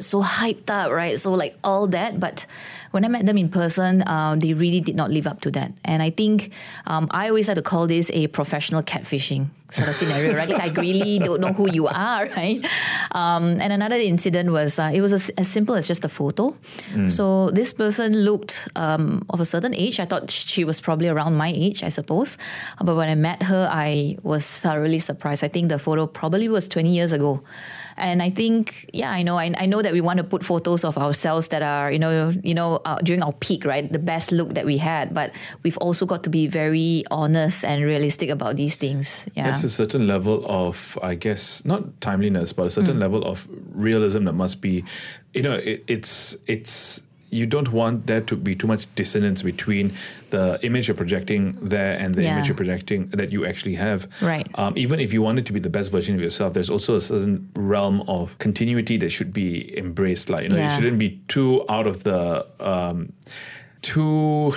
so 0.00 0.22
hyped 0.22 0.70
up, 0.70 0.90
right? 0.90 1.18
So 1.18 1.32
like 1.32 1.56
all 1.62 1.86
that. 1.88 2.18
But 2.18 2.46
when 2.94 3.04
I 3.04 3.08
met 3.08 3.26
them 3.26 3.36
in 3.36 3.48
person, 3.48 4.04
um, 4.06 4.38
they 4.38 4.54
really 4.54 4.80
did 4.80 4.94
not 4.94 5.10
live 5.10 5.26
up 5.26 5.40
to 5.40 5.50
that. 5.50 5.72
And 5.84 6.00
I 6.00 6.10
think 6.10 6.52
um, 6.86 7.08
I 7.10 7.28
always 7.28 7.48
like 7.48 7.56
to 7.56 7.62
call 7.62 7.88
this 7.88 8.08
a 8.14 8.28
professional 8.28 8.82
catfishing 8.82 9.48
sort 9.72 9.88
of 9.88 9.96
scenario, 9.96 10.36
right? 10.36 10.48
Like 10.48 10.62
I 10.62 10.80
really 10.80 11.18
don't 11.18 11.40
know 11.40 11.52
who 11.52 11.68
you 11.68 11.88
are, 11.88 12.26
right? 12.36 12.64
Um, 13.10 13.56
and 13.60 13.72
another 13.72 13.96
incident 13.96 14.52
was 14.52 14.78
uh, 14.78 14.92
it 14.94 15.00
was 15.00 15.12
as, 15.12 15.30
as 15.30 15.48
simple 15.48 15.74
as 15.74 15.88
just 15.88 16.04
a 16.04 16.08
photo. 16.08 16.54
So 17.08 17.50
this 17.50 17.72
person 17.72 18.16
looked 18.16 18.68
um, 18.76 19.26
of 19.28 19.40
a 19.40 19.44
certain 19.44 19.74
age. 19.74 19.98
I 19.98 20.04
thought 20.04 20.30
she 20.30 20.62
was 20.64 20.80
probably 20.80 21.08
around 21.08 21.34
my 21.34 21.52
age, 21.52 21.82
I 21.82 21.88
suppose. 21.88 22.38
But 22.80 22.94
when 22.94 23.08
I 23.08 23.16
met 23.16 23.42
her, 23.42 23.68
I 23.70 24.18
was 24.22 24.46
thoroughly 24.60 25.00
surprised. 25.00 25.42
I 25.42 25.48
think 25.48 25.68
the 25.68 25.80
photo 25.80 26.06
probably 26.06 26.48
was 26.48 26.68
20 26.68 26.94
years 26.94 27.12
ago. 27.12 27.42
And 27.96 28.22
I 28.22 28.30
think, 28.30 28.90
yeah, 28.92 29.10
I 29.10 29.22
know, 29.22 29.38
I, 29.38 29.54
I 29.56 29.66
know 29.66 29.80
that 29.80 29.92
we 29.92 30.00
want 30.00 30.18
to 30.18 30.24
put 30.24 30.44
photos 30.44 30.84
of 30.84 30.98
ourselves 30.98 31.48
that 31.48 31.62
are, 31.62 31.92
you 31.92 31.98
know, 31.98 32.32
you 32.42 32.54
know, 32.54 32.80
uh, 32.84 32.98
during 33.02 33.22
our 33.22 33.32
peak, 33.32 33.64
right, 33.64 33.90
the 33.90 33.98
best 33.98 34.32
look 34.32 34.54
that 34.54 34.64
we 34.66 34.76
had. 34.78 35.12
But 35.14 35.34
we've 35.62 35.78
also 35.78 36.06
got 36.06 36.22
to 36.24 36.30
be 36.30 36.46
very 36.46 37.04
honest 37.10 37.64
and 37.64 37.84
realistic 37.84 38.30
about 38.30 38.56
these 38.56 38.76
things. 38.76 39.26
Yeah, 39.34 39.44
There's 39.44 39.64
a 39.64 39.70
certain 39.70 40.06
level 40.06 40.44
of, 40.48 40.98
I 41.02 41.14
guess, 41.14 41.64
not 41.64 42.00
timeliness, 42.00 42.52
but 42.52 42.64
a 42.64 42.66
Mm. 42.66 42.72
certain 42.72 42.98
level 43.00 43.24
of 43.24 43.46
realism 43.74 44.24
that 44.24 44.34
must 44.34 44.60
be, 44.60 44.84
you 45.32 45.42
know, 45.42 45.54
it, 45.54 45.82
it's 45.86 46.36
it's 46.46 47.02
you 47.34 47.46
don't 47.46 47.70
want 47.72 48.06
there 48.06 48.20
to 48.30 48.36
be 48.36 48.54
too 48.54 48.66
much 48.66 48.82
dissonance 48.94 49.42
between 49.42 49.92
the 50.30 50.58
image 50.62 50.86
you're 50.88 50.96
projecting 51.04 51.56
there 51.60 51.98
and 51.98 52.14
the 52.14 52.22
Yeah. 52.22 52.32
image 52.32 52.46
you're 52.48 52.56
projecting 52.56 53.08
that 53.08 53.32
you 53.32 53.44
actually 53.44 53.74
have. 53.74 54.06
Right. 54.22 54.46
Um, 54.54 54.72
even 54.76 55.00
if 55.00 55.12
you 55.12 55.20
want 55.22 55.38
it 55.40 55.46
to 55.46 55.52
be 55.52 55.60
the 55.60 55.70
best 55.78 55.90
version 55.90 56.14
of 56.14 56.20
yourself, 56.22 56.54
there's 56.54 56.70
also 56.70 56.94
a 56.96 57.00
certain 57.00 57.48
realm 57.56 58.02
of 58.08 58.38
continuity 58.38 58.96
that 58.98 59.10
should 59.10 59.32
be 59.32 59.76
embraced. 59.76 60.30
Like, 60.30 60.42
you 60.44 60.48
know, 60.50 60.56
it 60.56 60.60
Yeah. 60.60 60.76
shouldn't 60.76 60.98
be 60.98 61.20
too 61.28 61.64
out 61.68 61.86
of 61.86 62.04
the 62.04 62.46
um, 62.60 63.12
too 63.82 64.54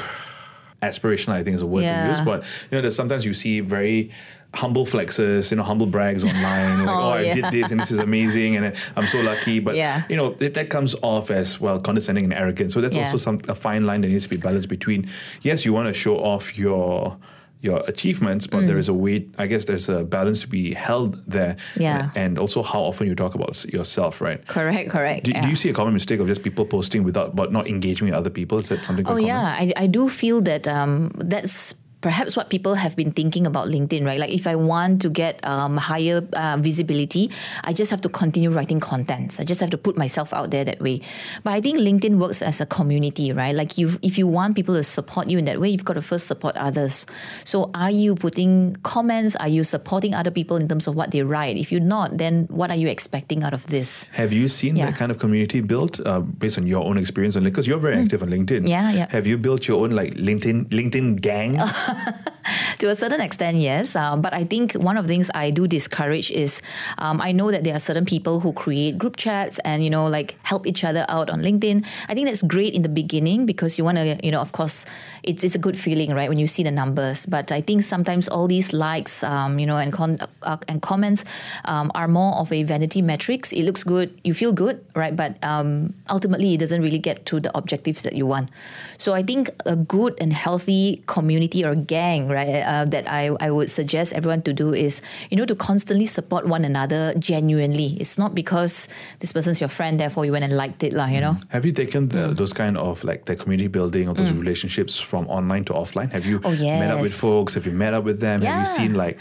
aspirational. 0.81 1.33
I 1.33 1.43
think 1.43 1.55
is 1.55 1.61
a 1.61 1.65
word 1.65 1.81
to 1.81 2.07
use, 2.09 2.21
but 2.21 2.43
you 2.71 2.77
know, 2.77 2.81
that 2.81 2.91
sometimes 2.91 3.25
you 3.25 3.33
see 3.33 3.59
very 3.61 4.11
humble 4.53 4.85
flexes, 4.85 5.51
you 5.51 5.57
know, 5.57 5.63
humble 5.63 5.85
brags 5.85 6.23
online, 6.23 6.85
like, 6.85 6.95
oh, 6.95 6.99
Oh, 7.07 7.09
I 7.11 7.33
did 7.33 7.45
this 7.51 7.71
and 7.71 7.79
this 7.79 7.91
is 7.91 7.99
amazing 7.99 8.55
and 8.55 8.75
I'm 8.95 9.07
so 9.07 9.19
lucky. 9.21 9.59
But, 9.59 9.75
Yeah. 9.75 10.03
you 10.09 10.15
know, 10.17 10.31
that, 10.35 10.53
that 10.55 10.69
comes 10.69 10.95
off 11.01 11.29
as, 11.31 11.59
well, 11.59 11.79
condescending 11.79 12.23
and 12.23 12.33
arrogant. 12.33 12.71
So 12.71 12.81
that's 12.81 12.95
Yeah. 12.95 13.03
also 13.03 13.17
some 13.17 13.39
a 13.47 13.55
fine 13.55 13.85
line 13.85 14.01
that 14.01 14.07
needs 14.07 14.23
to 14.23 14.29
be 14.29 14.37
balanced 14.37 14.69
between, 14.69 15.07
yes, 15.41 15.65
you 15.65 15.73
want 15.73 15.87
to 15.87 15.93
show 15.93 16.17
off 16.17 16.57
your 16.57 17.17
your 17.59 17.81
achievements, 17.87 18.45
but 18.45 18.59
Mm. 18.63 18.67
there 18.67 18.77
is 18.77 18.87
a 18.87 18.93
way. 18.93 19.25
I 19.39 19.47
guess 19.47 19.65
there's 19.65 19.89
a 19.89 20.03
balance 20.05 20.41
to 20.41 20.47
be 20.47 20.75
held 20.75 21.19
there. 21.27 21.55
Yeah. 21.75 22.11
and 22.15 22.37
also 22.37 22.61
how 22.61 22.81
often 22.81 23.07
you 23.07 23.15
talk 23.15 23.33
about 23.33 23.65
yourself, 23.65 24.21
right? 24.21 24.45
Correct, 24.45 24.91
correct. 24.91 25.23
Do, 25.25 25.31
yeah. 25.31 25.41
do 25.41 25.49
you 25.49 25.55
see 25.55 25.69
a 25.69 25.73
common 25.73 25.93
mistake 25.93 26.19
of 26.19 26.27
just 26.27 26.43
people 26.43 26.65
posting 26.65 27.01
without 27.03 27.35
but 27.35 27.51
not 27.51 27.67
engaging 27.67 28.05
with 28.05 28.13
other 28.13 28.29
people? 28.29 28.59
Is 28.59 28.69
that 28.69 28.85
something? 28.85 29.07
Oh 29.07 29.17
yeah, 29.17 29.41
I, 29.41 29.73
I 29.75 29.87
do 29.87 30.07
feel 30.07 30.39
that 30.41 30.67
um, 30.67 31.09
that's 31.17 31.73
perhaps 32.01 32.35
what 32.37 32.49
people 32.49 32.75
have 32.75 32.95
been 32.95 33.11
thinking 33.11 33.47
about 33.47 33.67
LinkedIn, 33.67 34.05
right? 34.05 34.19
Like 34.19 34.31
if 34.31 34.45
I 34.45 34.55
want 34.55 35.01
to 35.01 35.09
get 35.09 35.43
um, 35.45 35.77
higher 35.77 36.21
uh, 36.33 36.57
visibility, 36.59 37.31
I 37.63 37.73
just 37.73 37.89
have 37.91 38.01
to 38.01 38.09
continue 38.09 38.51
writing 38.51 38.79
contents. 38.79 39.39
I 39.39 39.43
just 39.43 39.59
have 39.61 39.71
to 39.71 39.77
put 39.77 39.97
myself 39.97 40.31
out 40.33 40.51
there 40.51 40.63
that 40.63 40.79
way. 40.79 41.01
But 41.43 41.53
I 41.53 41.61
think 41.61 41.79
LinkedIn 41.79 42.17
works 42.19 42.41
as 42.41 42.61
a 42.61 42.65
community, 42.67 43.31
right? 43.33 43.55
Like 43.55 43.77
you, 43.77 43.97
if 44.03 44.17
you 44.17 44.27
want 44.27 44.55
people 44.55 44.75
to 44.75 44.83
support 44.83 45.27
you 45.29 45.37
in 45.39 45.45
that 45.45 45.59
way, 45.59 45.69
you've 45.69 45.85
got 45.85 45.93
to 45.95 46.01
first 46.03 46.27
support 46.27 46.55
others. 46.57 47.05
So 47.43 47.71
are 47.73 47.91
you 47.91 48.13
putting 48.15 48.75
comments? 48.83 49.35
Are 49.37 49.47
you 49.49 49.63
supporting 49.63 50.13
other 50.13 50.31
people 50.31 50.57
in 50.57 50.67
terms 50.67 50.87
of 50.87 50.95
what 50.95 51.11
they 51.11 51.23
write? 51.23 51.57
If 51.57 51.71
you're 51.71 51.81
not, 51.81 52.17
then 52.19 52.45
what 52.51 52.69
are 52.69 52.77
you 52.77 52.87
expecting 52.87 53.43
out 53.43 53.53
of 53.53 53.65
this? 53.67 54.03
Have 54.13 54.31
you 54.33 54.47
seen 54.47 54.75
Yeah. 54.75 54.91
that 54.91 54.95
kind 54.99 55.11
of 55.11 55.17
community 55.17 55.61
built 55.61 55.99
uh, 56.05 56.19
based 56.19 56.57
on 56.59 56.67
your 56.67 56.83
own 56.85 56.97
experience 56.97 57.35
on 57.35 57.41
LinkedIn? 57.43 57.45
Because 57.57 57.67
you're 57.67 57.79
very 57.79 57.97
active 57.97 58.21
on 58.21 58.29
LinkedIn. 58.29 58.61
Mm. 58.61 58.69
Yeah, 58.69 58.91
yeah. 58.91 59.07
Have 59.09 59.25
you 59.25 59.37
built 59.37 59.67
your 59.67 59.81
own 59.83 59.91
like 59.91 60.13
LinkedIn 60.13 60.65
LinkedIn 60.69 61.21
gang? 61.21 61.57
to 62.79 62.89
a 62.89 62.95
certain 62.95 63.21
extent, 63.21 63.57
yes. 63.57 63.95
Um, 63.95 64.21
but 64.21 64.33
I 64.33 64.43
think 64.43 64.73
one 64.73 64.97
of 64.97 65.05
the 65.05 65.07
things 65.07 65.29
I 65.33 65.51
do 65.51 65.67
discourage 65.67 66.31
is 66.31 66.61
um, 66.97 67.21
I 67.21 67.31
know 67.31 67.51
that 67.51 67.63
there 67.63 67.75
are 67.75 67.79
certain 67.79 68.05
people 68.05 68.39
who 68.39 68.53
create 68.53 68.97
group 68.97 69.17
chats 69.17 69.59
and, 69.59 69.83
you 69.83 69.89
know, 69.89 70.07
like 70.07 70.35
help 70.43 70.67
each 70.67 70.83
other 70.83 71.05
out 71.09 71.29
on 71.29 71.41
LinkedIn. 71.41 71.85
I 72.09 72.13
think 72.13 72.27
that's 72.27 72.41
great 72.41 72.73
in 72.73 72.81
the 72.81 72.89
beginning 72.89 73.45
because 73.45 73.77
you 73.77 73.83
want 73.83 73.97
to, 73.97 74.19
you 74.23 74.31
know, 74.31 74.41
of 74.41 74.51
course, 74.51 74.85
it's, 75.23 75.43
it's 75.43 75.55
a 75.55 75.59
good 75.59 75.77
feeling, 75.77 76.13
right, 76.13 76.29
when 76.29 76.37
you 76.37 76.47
see 76.47 76.63
the 76.63 76.71
numbers. 76.71 77.25
But 77.25 77.51
I 77.51 77.61
think 77.61 77.83
sometimes 77.83 78.27
all 78.27 78.47
these 78.47 78.73
likes, 78.73 79.23
um, 79.23 79.59
you 79.59 79.65
know, 79.65 79.77
and, 79.77 79.91
con- 79.91 80.19
uh, 80.43 80.57
and 80.67 80.81
comments 80.81 81.25
um, 81.65 81.91
are 81.95 82.07
more 82.07 82.35
of 82.35 82.51
a 82.51 82.63
vanity 82.63 83.01
metrics. 83.01 83.51
It 83.51 83.63
looks 83.63 83.83
good, 83.83 84.19
you 84.23 84.33
feel 84.33 84.53
good, 84.53 84.83
right? 84.95 85.15
But 85.15 85.43
um, 85.43 85.93
ultimately, 86.09 86.53
it 86.53 86.57
doesn't 86.57 86.81
really 86.81 86.99
get 86.99 87.25
to 87.27 87.39
the 87.39 87.55
objectives 87.57 88.03
that 88.03 88.13
you 88.13 88.25
want. 88.25 88.49
So 88.97 89.13
I 89.13 89.23
think 89.23 89.49
a 89.65 89.75
good 89.75 90.15
and 90.19 90.33
healthy 90.33 91.03
community 91.07 91.63
or 91.63 91.75
gang, 91.77 92.27
right, 92.29 92.63
uh, 92.63 92.85
that 92.85 93.07
I, 93.09 93.29
I 93.39 93.51
would 93.51 93.69
suggest 93.69 94.13
everyone 94.13 94.41
to 94.43 94.53
do 94.53 94.73
is, 94.73 95.01
you 95.29 95.37
know, 95.37 95.45
to 95.45 95.55
constantly 95.55 96.05
support 96.05 96.47
one 96.47 96.65
another 96.65 97.13
genuinely. 97.19 97.97
It's 97.99 98.17
not 98.17 98.33
because 98.33 98.87
this 99.19 99.33
person's 99.33 99.59
your 99.61 99.69
friend, 99.69 99.99
therefore 99.99 100.25
you 100.25 100.31
went 100.31 100.45
and 100.45 100.55
liked 100.55 100.83
it, 100.83 100.93
lah, 100.93 101.07
you 101.07 101.21
know? 101.21 101.35
Have 101.49 101.65
you 101.65 101.71
taken 101.71 102.09
the, 102.09 102.29
those 102.33 102.53
kind 102.53 102.77
of 102.77 103.03
like 103.03 103.25
the 103.25 103.35
community 103.35 103.67
building 103.67 104.07
or 104.07 104.13
those 104.13 104.31
relationships 104.33 104.99
from 104.99 105.27
online 105.27 105.65
to 105.65 105.73
offline? 105.73 106.11
Have 106.11 106.25
you 106.25 106.37
Mm. 106.37 106.45
Oh, 106.45 106.79
met 106.79 106.91
up 106.91 107.01
with 107.01 107.13
folks? 107.13 107.55
Have 107.55 107.65
you 107.65 107.71
met 107.71 107.93
up 107.93 108.03
with 108.03 108.19
them? 108.19 108.41
Yeah. 108.41 108.51
Have 108.51 108.59
you 108.61 108.65
seen 108.67 108.93
like, 108.93 109.19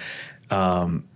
um, 0.50 1.08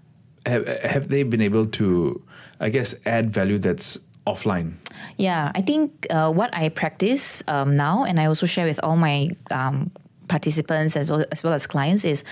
have, 0.47 0.67
have 0.83 1.09
they 1.09 1.23
been 1.23 1.41
able 1.41 1.67
to, 1.67 2.23
I 2.59 2.71
guess, 2.71 2.95
add 3.07 3.33
value 3.33 3.59
that's 3.59 3.99
offline? 4.27 4.75
Yeah, 5.17 5.53
I 5.55 5.61
think 5.61 6.07
uh, 6.11 6.33
what 6.33 6.55
I 6.57 6.69
practice 6.71 7.43
um, 7.49 7.77
now, 7.77 8.05
and 8.05 8.19
I 8.19 8.27
also 8.27 8.47
share 8.47 8.65
with 8.65 8.81
all 8.83 8.97
my 8.97 9.31
um, 9.51 9.91
participants 10.31 10.95
as 10.95 11.11
well, 11.11 11.27
as 11.35 11.43
well 11.43 11.53
as 11.53 11.67
clients, 11.67 12.07
is 12.07 12.23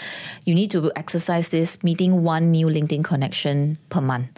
you 0.46 0.54
need 0.54 0.70
to 0.70 0.94
exercise 0.94 1.50
this 1.50 1.82
meeting 1.82 2.22
one 2.22 2.54
new 2.54 2.70
LinkedIn 2.70 3.02
connection 3.02 3.76
per 3.90 4.00
month. 4.00 4.30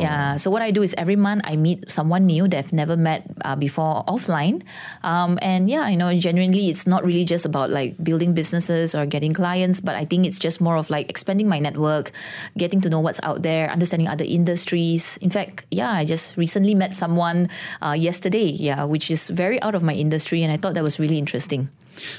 Yeah, 0.00 0.36
so 0.36 0.50
what 0.50 0.62
I 0.62 0.70
do 0.70 0.82
is 0.82 0.94
every 0.96 1.16
month 1.16 1.42
I 1.44 1.56
meet 1.56 1.90
someone 1.90 2.24
new 2.26 2.48
that 2.48 2.58
I've 2.58 2.72
never 2.72 2.96
met 2.96 3.26
uh, 3.44 3.56
before 3.58 4.04
offline. 4.06 4.62
Um, 5.02 5.38
and 5.42 5.68
yeah, 5.68 5.88
you 5.90 5.98
know, 5.98 6.14
genuinely, 6.14 6.70
it's 6.70 6.86
not 6.86 7.04
really 7.04 7.24
just 7.24 7.44
about 7.44 7.70
like 7.70 7.98
building 8.02 8.32
businesses 8.32 8.94
or 8.94 9.04
getting 9.06 9.34
clients, 9.34 9.80
but 9.82 9.94
I 9.94 10.06
think 10.06 10.24
it's 10.24 10.38
just 10.38 10.60
more 10.60 10.76
of 10.76 10.88
like 10.88 11.10
expanding 11.10 11.48
my 11.48 11.58
network, 11.58 12.12
getting 12.56 12.80
to 12.82 12.88
know 12.88 13.00
what's 13.00 13.20
out 13.22 13.42
there, 13.42 13.68
understanding 13.68 14.08
other 14.08 14.24
industries. 14.24 15.18
In 15.18 15.30
fact, 15.30 15.66
yeah, 15.70 15.90
I 15.90 16.06
just 16.06 16.36
recently 16.38 16.74
met 16.74 16.94
someone 16.94 17.50
uh, 17.82 17.98
yesterday, 17.98 18.54
yeah, 18.54 18.84
which 18.86 19.10
is 19.10 19.28
very 19.28 19.60
out 19.62 19.74
of 19.74 19.82
my 19.82 19.94
industry, 19.94 20.42
and 20.46 20.52
I 20.52 20.56
thought 20.56 20.74
that 20.74 20.86
was 20.86 20.98
really 21.02 21.18
interesting. 21.18 21.68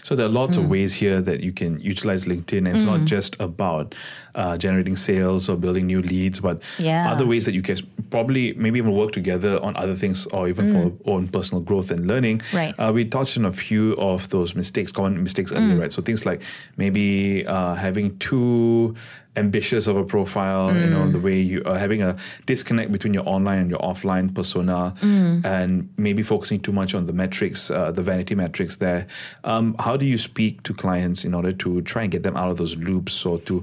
So 0.03 0.15
there 0.15 0.25
are 0.25 0.29
lots 0.29 0.57
Mm. 0.57 0.63
of 0.63 0.69
ways 0.69 0.93
here 0.95 1.21
that 1.21 1.41
you 1.41 1.51
can 1.53 1.79
utilize 1.81 2.25
LinkedIn, 2.25 2.59
and 2.59 2.67
it's 2.69 2.83
not 2.85 3.05
just 3.05 3.35
about 3.39 3.93
uh, 4.37 4.55
generating 4.57 4.95
sales 4.95 5.49
or 5.49 5.55
building 5.57 5.85
new 5.87 6.01
leads, 6.01 6.39
but 6.39 6.61
Yeah. 6.79 7.11
other 7.11 7.25
ways 7.25 7.43
that 7.45 7.53
you 7.55 7.61
can 7.63 7.77
probably 8.11 8.53
maybe 8.53 8.77
even 8.79 8.93
work 8.93 9.11
together 9.11 9.59
on 9.61 9.75
other 9.75 9.95
things, 9.95 10.25
or 10.27 10.47
even 10.47 10.65
for 10.71 10.93
own 11.11 11.27
personal 11.27 11.61
growth 11.69 11.91
and 11.91 12.07
learning. 12.07 12.37
Mm. 12.51 12.57
Right. 12.57 12.73
Uh, 12.79 12.91
we 12.93 13.03
touched 13.05 13.37
on 13.37 13.45
a 13.45 13.51
few 13.51 13.93
of 13.97 14.29
those 14.29 14.55
mistakes, 14.55 14.91
common 14.91 15.21
mistakes 15.23 15.51
earlier, 15.51 15.75
Mm. 15.75 15.81
right? 15.81 15.91
So 15.93 16.01
things 16.01 16.25
like 16.25 16.41
maybe 16.77 17.45
uh, 17.47 17.73
having 17.75 18.17
too 18.19 18.95
ambitious 19.35 19.85
of 19.85 19.95
a 19.95 20.03
profile, 20.03 20.73
you 20.75 20.87
know, 20.93 21.03
Mm. 21.05 21.11
the 21.11 21.19
way 21.27 21.39
you 21.39 21.61
are 21.69 21.77
having 21.77 22.01
a 22.01 22.15
disconnect 22.47 22.91
between 22.91 23.13
your 23.13 23.27
online 23.35 23.59
and 23.63 23.69
your 23.69 23.79
offline 23.91 24.33
persona, 24.33 24.95
Mm. 25.03 25.45
and 25.45 25.69
maybe 25.95 26.23
focusing 26.23 26.59
too 26.59 26.71
much 26.71 26.95
on 26.95 27.05
the 27.05 27.13
metrics, 27.13 27.69
uh, 27.69 27.91
the 27.91 28.01
vanity 28.01 28.33
metrics 28.43 28.77
there. 28.77 29.05
Um, 29.43 29.75
how 29.85 29.95
do 29.95 30.05
you 30.07 30.17
speak 30.17 30.63
to 30.63 30.73
clients 30.73 31.23
in 31.23 31.35
order 31.35 31.51
to 31.63 31.81
try 31.91 32.01
and 32.05 32.11
get 32.11 32.23
them 32.23 32.35
out 32.35 32.49
of 32.49 32.57
those 32.57 32.75
loops 32.77 33.15
or 33.29 33.37
to, 33.41 33.55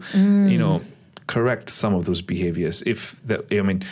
you 0.53 0.59
know, 0.63 0.64
correct 1.27 1.71
some 1.71 1.95
of 1.95 2.05
those 2.05 2.23
behaviors? 2.23 2.83
If 2.87 3.17
that, 3.27 3.41
I 3.53 3.63
mean, 3.63 3.83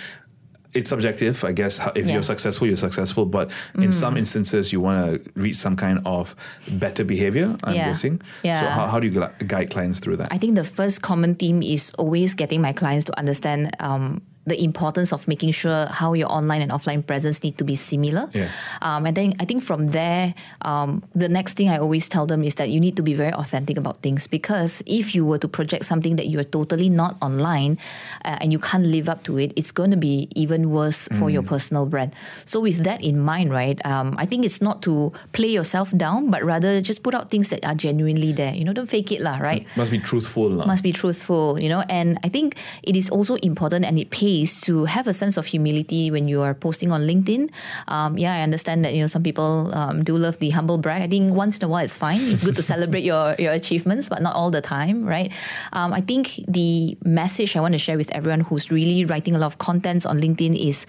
it's 0.74 0.88
subjective, 0.88 1.44
I 1.44 1.52
guess. 1.52 1.78
If 1.94 2.06
Yeah. 2.06 2.14
you're 2.14 2.22
successful, 2.22 2.66
you're 2.66 2.78
successful. 2.78 3.26
But 3.26 3.50
in 3.74 3.92
some 3.92 4.16
instances, 4.16 4.72
you 4.72 4.80
want 4.80 4.98
to 5.24 5.30
reach 5.40 5.56
some 5.56 5.76
kind 5.76 6.00
of 6.06 6.34
better 6.80 7.04
behavior. 7.04 7.54
I'm 7.64 7.74
Yeah. 7.74 7.88
guessing. 7.88 8.18
So 8.42 8.48
Yeah. 8.48 8.70
how, 8.70 8.86
how 8.86 8.98
do 9.00 9.06
you 9.06 9.12
gui- 9.12 9.46
guide 9.46 9.68
clients 9.70 10.00
through 10.00 10.16
that? 10.16 10.28
I 10.32 10.38
think 10.38 10.54
the 10.54 10.64
first 10.64 11.02
common 11.02 11.34
theme 11.34 11.62
is 11.62 11.92
always 11.98 12.34
getting 12.34 12.62
my 12.62 12.72
clients 12.72 13.04
to 13.04 13.18
understand 13.18 13.76
um, 13.80 14.22
the 14.46 14.60
importance 14.62 15.12
of 15.12 15.28
making 15.28 15.52
sure 15.52 15.86
how 15.86 16.14
your 16.14 16.30
online 16.30 16.62
and 16.62 16.72
offline 16.72 17.06
presence 17.06 17.42
need 17.42 17.56
to 17.58 17.64
be 17.64 17.76
similar. 17.76 18.28
Yeah. 18.32 18.48
Um, 18.80 19.06
and 19.06 19.16
then 19.16 19.34
I 19.38 19.44
think 19.44 19.62
from 19.62 19.88
there, 19.88 20.34
um, 20.62 21.02
the 21.14 21.28
next 21.28 21.54
thing 21.56 21.68
I 21.68 21.78
always 21.78 22.08
tell 22.08 22.26
them 22.26 22.42
is 22.42 22.56
that 22.56 22.68
you 22.70 22.80
need 22.80 22.96
to 22.96 23.02
be 23.02 23.14
very 23.14 23.32
authentic 23.32 23.78
about 23.78 24.02
things 24.02 24.26
because 24.26 24.82
if 24.86 25.14
you 25.14 25.24
were 25.24 25.38
to 25.38 25.48
project 25.48 25.84
something 25.84 26.16
that 26.16 26.26
you're 26.26 26.42
totally 26.42 26.88
not 26.88 27.16
online 27.22 27.78
uh, 28.24 28.38
and 28.40 28.52
you 28.52 28.58
can't 28.58 28.86
live 28.86 29.08
up 29.08 29.22
to 29.24 29.38
it, 29.38 29.52
it's 29.54 29.70
going 29.70 29.90
to 29.90 29.96
be 29.96 30.28
even 30.34 30.70
worse 30.70 31.08
for 31.18 31.30
your 31.30 31.42
personal 31.42 31.86
brand. 31.86 32.14
So 32.44 32.60
with 32.60 32.82
that 32.84 33.02
in 33.02 33.20
mind, 33.20 33.52
right, 33.52 33.78
um, 33.86 34.16
I 34.18 34.26
think 34.26 34.44
it's 34.44 34.60
not 34.60 34.82
to 34.82 35.12
play 35.32 35.48
yourself 35.48 35.96
down, 35.96 36.30
but 36.30 36.42
rather 36.42 36.80
just 36.80 37.02
put 37.02 37.14
out 37.14 37.30
things 37.30 37.50
that 37.50 37.64
are 37.64 37.74
genuinely 37.74 38.32
there. 38.32 38.54
You 38.54 38.64
know, 38.64 38.72
don't 38.72 38.90
fake 38.90 39.12
it, 39.12 39.20
lah, 39.20 39.38
right? 39.38 39.66
Must 39.76 39.90
be 39.90 39.98
truthful. 39.98 40.50
lah. 40.50 40.66
must 40.66 40.82
be 40.82 40.92
truthful, 40.92 41.60
you 41.60 41.68
know. 41.68 41.84
And 41.88 42.18
I 42.24 42.28
think 42.28 42.56
it 42.82 42.96
is 42.96 43.08
also 43.08 43.36
important 43.36 43.84
and 43.84 43.98
it 43.98 44.10
pays 44.10 44.31
to 44.40 44.84
have 44.86 45.06
a 45.06 45.12
sense 45.12 45.36
of 45.36 45.44
humility 45.46 46.10
when 46.10 46.28
you 46.28 46.40
are 46.40 46.54
posting 46.54 46.90
on 46.92 47.02
LinkedIn. 47.02 47.50
Um, 47.88 48.16
yeah, 48.16 48.34
I 48.34 48.40
understand 48.40 48.84
that 48.84 48.94
you 48.94 49.00
know 49.00 49.06
some 49.06 49.22
people 49.22 49.70
um, 49.74 50.02
do 50.02 50.16
love 50.16 50.38
the 50.38 50.50
humble 50.50 50.78
brag. 50.78 51.02
I 51.02 51.08
think 51.08 51.34
once 51.34 51.58
in 51.58 51.64
a 51.64 51.68
while 51.68 51.84
it's 51.84 51.96
fine. 51.96 52.20
It's 52.20 52.42
good 52.42 52.56
to 52.56 52.62
celebrate 52.62 53.04
your 53.10 53.36
your 53.38 53.52
achievements, 53.52 54.08
but 54.08 54.22
not 54.22 54.34
all 54.34 54.50
the 54.50 54.62
time, 54.62 55.04
right? 55.04 55.32
Um, 55.72 55.92
I 55.92 56.00
think 56.00 56.40
the 56.48 56.96
message 57.04 57.56
I 57.56 57.60
want 57.60 57.72
to 57.72 57.78
share 57.78 57.96
with 57.96 58.10
everyone 58.12 58.40
who's 58.40 58.70
really 58.70 59.04
writing 59.04 59.34
a 59.34 59.38
lot 59.38 59.52
of 59.52 59.58
contents 59.58 60.06
on 60.06 60.20
LinkedIn 60.20 60.56
is 60.56 60.86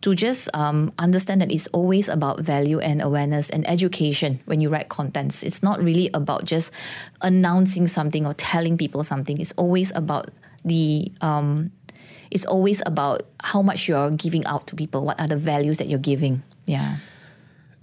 to 0.00 0.14
just 0.14 0.48
um, 0.54 0.92
understand 0.98 1.42
that 1.42 1.50
it's 1.50 1.66
always 1.68 2.08
about 2.08 2.40
value 2.40 2.78
and 2.78 3.02
awareness 3.02 3.50
and 3.50 3.68
education 3.68 4.40
when 4.46 4.60
you 4.60 4.68
write 4.68 4.88
contents. 4.88 5.42
It's 5.42 5.62
not 5.62 5.82
really 5.82 6.10
about 6.14 6.44
just 6.44 6.70
announcing 7.20 7.88
something 7.88 8.24
or 8.26 8.34
telling 8.34 8.78
people 8.78 9.02
something. 9.02 9.40
It's 9.40 9.52
always 9.52 9.90
about 9.94 10.30
the 10.64 11.10
um, 11.20 11.72
it's 12.30 12.44
always 12.46 12.82
about 12.86 13.22
how 13.42 13.62
much 13.62 13.88
you're 13.88 14.10
giving 14.10 14.44
out 14.46 14.66
to 14.68 14.76
people. 14.76 15.04
What 15.04 15.20
are 15.20 15.26
the 15.28 15.36
values 15.36 15.78
that 15.78 15.88
you're 15.88 15.98
giving? 15.98 16.42
Yeah. 16.66 16.96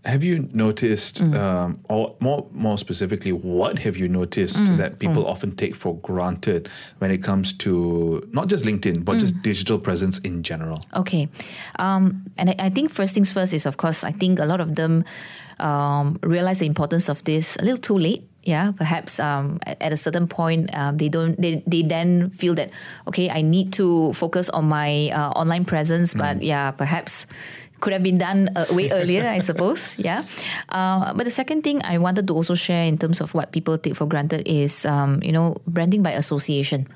Have 0.05 0.23
you 0.23 0.47
noticed, 0.53 1.23
Mm. 1.23 1.33
um, 1.35 1.79
or 1.89 2.13
more 2.19 2.45
more 2.53 2.77
specifically, 2.77 3.31
what 3.31 3.79
have 3.79 3.97
you 3.97 4.07
noticed 4.07 4.61
Mm. 4.63 4.77
that 4.77 4.99
people 4.99 5.25
often 5.25 5.55
take 5.55 5.75
for 5.75 5.95
granted 5.97 6.69
when 6.99 7.09
it 7.09 7.23
comes 7.23 7.53
to 7.53 8.21
not 8.31 8.45
just 8.47 8.65
LinkedIn 8.65 9.03
but 9.03 9.15
Mm. 9.15 9.19
just 9.21 9.41
digital 9.41 9.79
presence 9.79 10.19
in 10.19 10.43
general? 10.43 10.79
Okay. 10.93 11.27
Um, 11.79 12.21
and 12.37 12.51
I, 12.51 12.55
I 12.59 12.69
think 12.69 12.91
first 12.91 13.15
things 13.15 13.31
first 13.31 13.51
is, 13.53 13.65
of 13.65 13.77
course, 13.77 14.03
I 14.03 14.11
think 14.11 14.39
a 14.39 14.45
lot 14.45 14.61
of 14.61 14.75
them 14.75 15.03
um, 15.57 16.19
realize 16.21 16.59
the 16.59 16.65
importance 16.67 17.09
of 17.09 17.23
this 17.23 17.55
a 17.55 17.63
little 17.63 17.77
too 17.79 17.97
late. 17.97 18.27
Yeah, 18.45 18.71
perhaps 18.77 19.19
um, 19.19 19.59
at, 19.65 19.91
a 19.91 19.97
certain 19.97 20.27
point, 20.27 20.69
um, 20.77 20.97
they 20.97 21.09
don't. 21.09 21.33
They, 21.41 21.63
they 21.65 21.81
then 21.81 22.29
feel 22.29 22.53
that 22.55 22.69
okay, 23.07 23.29
I 23.29 23.41
need 23.41 23.73
to 23.81 24.13
focus 24.13 24.49
on 24.49 24.65
my 24.65 25.09
uh, 25.09 25.33
online 25.33 25.65
presence. 25.65 26.13
But 26.13 26.43
yeah, 26.43 26.69
perhaps 26.69 27.25
could 27.81 27.93
have 27.93 28.03
been 28.03 28.17
done 28.17 28.49
uh, 28.55 28.65
way 28.71 28.89
earlier, 28.91 29.27
I 29.27 29.39
suppose. 29.39 29.95
Yeah. 30.01 30.25
Uh, 30.69 31.13
but 31.13 31.25
the 31.25 31.31
second 31.31 31.63
thing 31.63 31.81
I 31.83 31.97
wanted 31.97 32.27
to 32.27 32.33
also 32.33 32.53
share 32.53 32.83
in 32.85 32.97
terms 32.97 33.21
of 33.21 33.33
what 33.33 33.51
people 33.51 33.77
take 33.77 33.95
for 33.95 34.05
granted 34.05 34.47
is, 34.47 34.85
um, 34.85 35.21
you 35.23 35.31
know, 35.31 35.57
branding 35.67 36.03
by 36.03 36.11
association. 36.11 36.87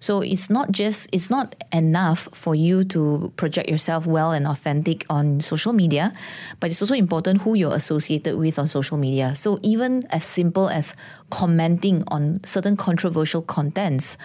So 0.00 0.20
it's 0.22 0.48
not 0.48 0.72
just 0.72 1.08
it's 1.12 1.30
not 1.30 1.54
enough 1.72 2.28
for 2.32 2.54
you 2.54 2.84
to 2.84 3.32
project 3.36 3.68
yourself 3.68 4.06
well 4.06 4.32
and 4.32 4.46
authentic 4.46 5.04
on 5.08 5.40
social 5.40 5.72
media, 5.72 6.12
but 6.58 6.70
it's 6.70 6.80
also 6.80 6.94
important 6.94 7.42
who 7.42 7.54
you're 7.54 7.74
associated 7.74 8.36
with 8.36 8.58
on 8.58 8.66
social 8.66 8.96
media. 8.96 9.36
So 9.36 9.58
even 9.62 10.04
as 10.10 10.24
simple 10.24 10.68
as 10.68 10.96
commenting 11.28 12.02
on 12.08 12.42
certain 12.44 12.76
controversial 12.76 13.42
contents 13.42 14.16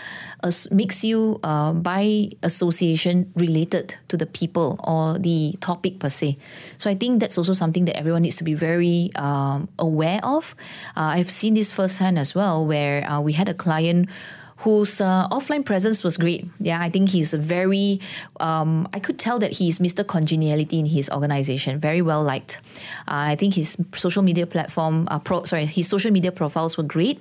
uh, 0.43 0.51
makes 0.71 1.03
you 1.03 1.39
uh, 1.43 1.73
by 1.73 2.29
association 2.41 3.31
related 3.35 3.95
to 4.07 4.17
the 4.17 4.25
people 4.25 4.79
or 4.83 5.19
the 5.19 5.55
topic 5.59 5.99
per 5.99 6.09
se. 6.09 6.37
So 6.77 6.89
I 6.89 6.95
think 6.95 7.19
that's 7.19 7.37
also 7.37 7.53
something 7.53 7.85
that 7.85 7.97
everyone 7.97 8.23
needs 8.23 8.37
to 8.37 8.43
be 8.43 8.53
very 8.53 9.11
um, 9.15 9.67
aware 9.77 10.19
of. 10.23 10.55
Uh, 10.95 11.19
I've 11.19 11.29
seen 11.29 11.53
this 11.53 11.71
firsthand 11.71 12.17
as 12.17 12.33
well, 12.33 12.65
where 12.65 13.07
uh, 13.09 13.21
we 13.21 13.33
had 13.33 13.49
a 13.49 13.53
client 13.53 14.09
whose 14.57 15.01
uh, 15.01 15.27
offline 15.29 15.65
presence 15.65 16.03
was 16.03 16.17
great. 16.17 16.45
Yeah, 16.59 16.81
I 16.81 16.89
think 16.89 17.09
he's 17.09 17.33
a 17.33 17.37
very, 17.37 17.99
um, 18.39 18.87
I 18.93 18.99
could 18.99 19.19
tell 19.19 19.37
that 19.39 19.51
he's 19.51 19.79
Mr. 19.79 20.05
Congeniality 20.05 20.79
in 20.79 20.85
his 20.85 21.09
organization, 21.09 21.79
very 21.79 22.01
well 22.01 22.23
liked. 22.23 22.61
Uh, 23.07 23.31
I 23.31 23.35
think 23.35 23.55
his 23.55 23.77
social 23.95 24.23
media 24.23 24.47
platform, 24.47 25.07
uh, 25.11 25.19
pro, 25.19 25.43
sorry, 25.43 25.65
his 25.65 25.87
social 25.87 26.11
media 26.11 26.31
profiles 26.31 26.77
were 26.77 26.83
great. 26.83 27.19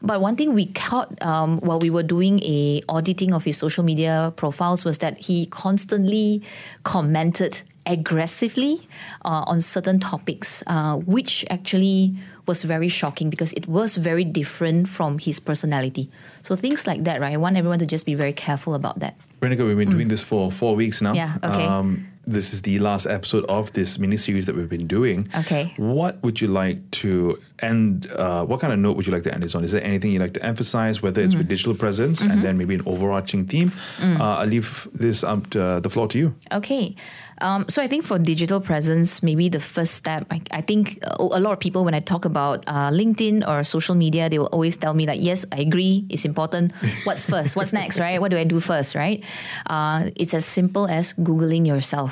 But 0.00 0.20
one 0.20 0.34
thing 0.36 0.54
we 0.54 0.66
caught 0.66 1.20
um, 1.22 1.58
while 1.60 1.78
we 1.78 1.90
were 1.90 2.02
doing 2.02 2.42
a 2.42 2.82
auditing 2.88 3.32
of 3.32 3.44
his 3.44 3.56
social 3.56 3.84
media 3.84 4.32
profiles 4.36 4.84
was 4.84 4.98
that 4.98 5.18
he 5.18 5.46
constantly 5.46 6.42
commented 6.82 7.62
aggressively 7.86 8.80
uh, 9.24 9.44
on 9.46 9.60
certain 9.60 9.98
topics, 9.98 10.62
uh, 10.66 10.96
which 10.96 11.44
actually 11.50 12.14
was 12.46 12.62
very 12.62 12.88
shocking 12.88 13.30
because 13.30 13.52
it 13.52 13.66
was 13.66 13.96
very 13.96 14.24
different 14.24 14.88
from 14.88 15.18
his 15.18 15.40
personality. 15.40 16.10
So 16.42 16.56
things 16.56 16.86
like 16.86 17.04
that, 17.04 17.20
right? 17.20 17.34
I 17.34 17.36
want 17.36 17.56
everyone 17.56 17.78
to 17.78 17.86
just 17.86 18.06
be 18.06 18.14
very 18.14 18.32
careful 18.32 18.74
about 18.74 18.98
that. 19.00 19.16
Renuka, 19.40 19.66
we've 19.66 19.76
been 19.76 19.90
doing 19.90 20.08
this 20.08 20.22
for 20.22 20.50
four 20.50 20.76
weeks 20.76 21.02
now. 21.02 21.12
Mm. 21.12 21.16
Yeah, 21.16 21.38
okay. 21.42 21.66
Um, 21.66 22.11
this 22.24 22.52
is 22.52 22.62
the 22.62 22.78
last 22.78 23.06
episode 23.06 23.44
of 23.46 23.72
this 23.72 23.98
mini 23.98 24.16
series 24.16 24.46
that 24.46 24.54
we've 24.54 24.68
been 24.68 24.86
doing. 24.86 25.28
Okay. 25.38 25.72
What 25.76 26.22
would 26.22 26.40
you 26.40 26.48
like 26.48 26.78
to 27.02 27.40
end? 27.60 28.06
Uh, 28.10 28.44
what 28.44 28.60
kind 28.60 28.72
of 28.72 28.78
note 28.78 28.96
would 28.96 29.06
you 29.06 29.12
like 29.12 29.24
to 29.24 29.32
end 29.34 29.42
this 29.42 29.54
on? 29.54 29.64
Is 29.64 29.72
there 29.72 29.82
anything 29.82 30.12
you'd 30.12 30.22
like 30.22 30.34
to 30.34 30.44
emphasize, 30.44 31.02
whether 31.02 31.20
it's 31.22 31.34
with 31.34 31.42
Mm-hmm. 31.42 31.48
digital 31.48 31.74
presence 31.74 32.20
and 32.22 32.42
then 32.44 32.56
maybe 32.56 32.74
an 32.76 32.82
overarching 32.86 33.46
theme? 33.46 33.70
Mm. 33.98 34.20
Uh, 34.20 34.38
I'll 34.38 34.46
leave 34.46 34.88
this 34.94 35.24
up 35.24 35.50
to, 35.50 35.62
uh, 35.62 35.80
the 35.80 35.90
floor 35.90 36.06
to 36.08 36.18
you. 36.18 36.34
Okay. 36.52 36.94
Um, 37.40 37.66
so 37.68 37.82
I 37.82 37.88
think 37.88 38.04
for 38.04 38.18
digital 38.20 38.60
presence, 38.60 39.20
maybe 39.20 39.48
the 39.48 39.58
first 39.58 39.94
step, 39.94 40.26
I, 40.30 40.40
I 40.52 40.60
think 40.60 41.02
a 41.02 41.40
lot 41.40 41.52
of 41.52 41.58
people, 41.58 41.82
when 41.84 41.94
I 41.94 41.98
talk 41.98 42.24
about 42.24 42.62
uh, 42.68 42.90
LinkedIn 42.90 43.42
or 43.48 43.64
social 43.64 43.96
media, 43.96 44.30
they 44.30 44.38
will 44.38 44.52
always 44.52 44.76
tell 44.76 44.94
me 44.94 45.06
that, 45.06 45.18
yes, 45.18 45.44
I 45.50 45.58
agree, 45.60 46.06
it's 46.08 46.24
important. 46.24 46.70
What's 47.02 47.26
first? 47.26 47.56
What's 47.56 47.72
next, 47.72 47.98
right? 47.98 48.20
What 48.20 48.30
do 48.30 48.38
I 48.38 48.44
do 48.44 48.60
first, 48.60 48.94
right? 48.94 49.24
Uh, 49.66 50.10
it's 50.14 50.34
as 50.34 50.44
simple 50.44 50.86
as 50.86 51.14
Googling 51.14 51.66
yourself. 51.66 52.11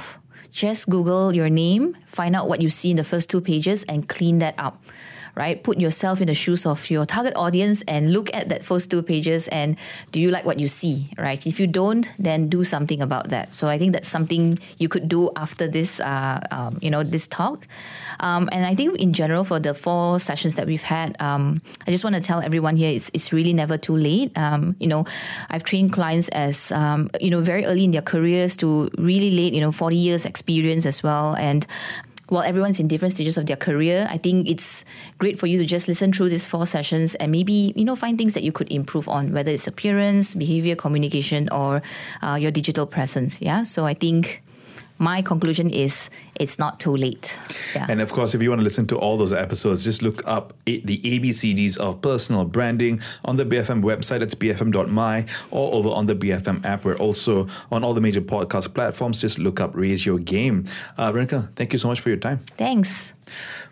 Just 0.51 0.89
Google 0.89 1.33
your 1.33 1.49
name, 1.49 1.97
find 2.07 2.35
out 2.35 2.49
what 2.49 2.61
you 2.61 2.71
see 2.71 2.91
in 2.91 2.97
the 2.97 3.05
first 3.05 3.31
two 3.31 3.41
pages, 3.41 3.85
and 3.85 4.09
clean 4.09 4.39
that 4.39 4.55
up 4.59 4.83
right? 5.35 5.63
Put 5.63 5.79
yourself 5.79 6.21
in 6.21 6.27
the 6.27 6.35
shoes 6.35 6.67
of 6.67 6.91
your 6.91 7.07
target 7.07 7.35
audience 7.37 7.83
and 7.89 8.13
look 8.13 8.33
at 8.35 8.49
that 8.49 8.65
first 8.65 8.91
two 8.91 9.03
pages 9.03 9.49
and 9.49 9.77
do 10.13 10.21
you 10.21 10.31
like 10.31 10.45
what 10.45 10.59
you 10.59 10.69
see, 10.69 11.11
right? 11.19 11.45
If 11.47 11.61
you 11.61 11.67
don't, 11.67 12.11
then 12.19 12.49
do 12.49 12.65
something 12.65 13.01
about 13.01 13.31
that. 13.31 13.55
So 13.55 13.69
I 13.69 13.79
think 13.79 13.93
that's 13.93 14.09
something 14.09 14.59
you 14.79 14.89
could 14.89 15.09
do 15.09 15.31
after 15.37 15.69
this, 15.69 16.01
uh, 16.01 16.41
um, 16.51 16.79
you 16.81 16.91
know, 16.91 17.03
this 17.03 17.27
talk. 17.27 17.67
Um, 18.21 18.49
and 18.53 18.67
I 18.67 18.75
think 18.75 18.99
in 18.99 19.13
general 19.13 19.45
for 19.45 19.59
the 19.59 19.75
four 19.75 20.21
sessions 20.21 20.55
that 20.57 20.67
we've 20.67 20.83
had, 20.83 21.17
um, 21.21 21.63
I 21.87 21.91
just 21.91 22.05
want 22.05 22.17
to 22.17 22.21
tell 22.21 22.41
everyone 22.41 22.77
here 22.77 22.91
it's, 22.91 23.11
it's 23.15 23.33
really 23.33 23.53
never 23.53 23.79
too 23.79 23.97
late. 23.97 24.37
Um, 24.37 24.77
you 24.79 24.87
know, 24.87 25.05
I've 25.49 25.65
trained 25.65 25.93
clients 25.93 26.29
as, 26.29 26.73
um, 26.73 27.11
you 27.21 27.31
know, 27.31 27.41
very 27.41 27.65
early 27.65 27.85
in 27.85 27.91
their 27.93 28.03
careers 28.03 28.57
to 28.57 28.91
really 28.99 29.31
late, 29.31 29.55
you 29.55 29.61
know, 29.61 29.73
40 29.73 29.97
years 29.97 30.25
experience 30.27 30.87
as 30.87 31.03
well. 31.03 31.35
And 31.37 31.67
while 32.31 32.43
everyone's 32.43 32.81
in 32.81 32.89
different 32.89 33.13
stages 33.13 33.37
of 33.37 33.47
their 33.47 33.57
career, 33.57 34.07
I 34.09 34.17
think 34.17 34.49
it's 34.49 34.85
great 35.19 35.39
for 35.39 35.47
you 35.47 35.59
to 35.59 35.67
just 35.67 35.89
listen 35.89 36.13
through 36.13 36.31
these 36.31 36.47
four 36.47 36.67
sessions 36.67 37.15
and 37.17 37.31
maybe 37.31 37.73
you 37.77 37.85
know 37.85 37.97
find 37.97 38.17
things 38.17 38.35
that 38.35 38.43
you 38.43 38.53
could 38.53 38.73
improve 38.73 39.09
on, 39.09 39.33
whether 39.33 39.51
it's 39.51 39.67
appearance, 39.67 40.35
behavior, 40.35 40.77
communication, 40.77 41.49
or 41.51 41.83
uh, 42.23 42.39
your 42.41 42.51
digital 42.51 42.87
presence. 42.87 43.43
Yeah, 43.43 43.65
so 43.65 43.85
I 43.85 43.95
think 43.95 44.43
my 45.01 45.23
conclusion 45.23 45.71
is 45.71 46.11
it's 46.39 46.59
not 46.59 46.79
too 46.79 46.95
late. 46.95 47.39
Yeah. 47.75 47.87
And 47.89 48.01
of 48.03 48.13
course, 48.13 48.35
if 48.35 48.43
you 48.43 48.51
want 48.51 48.61
to 48.61 48.65
listen 48.65 48.87
to 48.89 48.99
all 48.99 49.17
those 49.17 49.33
episodes, 49.33 49.83
just 49.83 50.03
look 50.03 50.23
up 50.27 50.53
the 50.67 50.99
ABCDs 50.99 51.79
of 51.79 52.03
personal 52.03 52.45
branding 52.45 53.01
on 53.25 53.37
the 53.37 53.47
BFM 53.47 53.83
website. 53.83 54.21
It's 54.21 54.35
bfm.my 54.35 55.25
or 55.51 55.73
over 55.73 55.89
on 55.89 56.07
the 56.07 56.15
BFM 56.15 56.65
app. 56.67 56.85
We're 56.85 56.97
also 56.97 57.49
on 57.73 57.83
all 57.83 57.95
the 57.95 58.03
major 58.03 58.21
podcast 58.21 58.75
platforms. 58.75 59.21
Just 59.21 59.39
look 59.39 59.59
up 59.59 59.75
Raise 59.75 60.05
Your 60.05 60.19
Game. 60.19 60.67
Uh, 60.99 61.11
Renuka, 61.11 61.55
thank 61.57 61.73
you 61.73 61.79
so 61.79 61.89
much 61.89 62.01
for 62.01 62.11
your 62.11 62.19
time. 62.19 62.41
Thanks. 62.59 63.13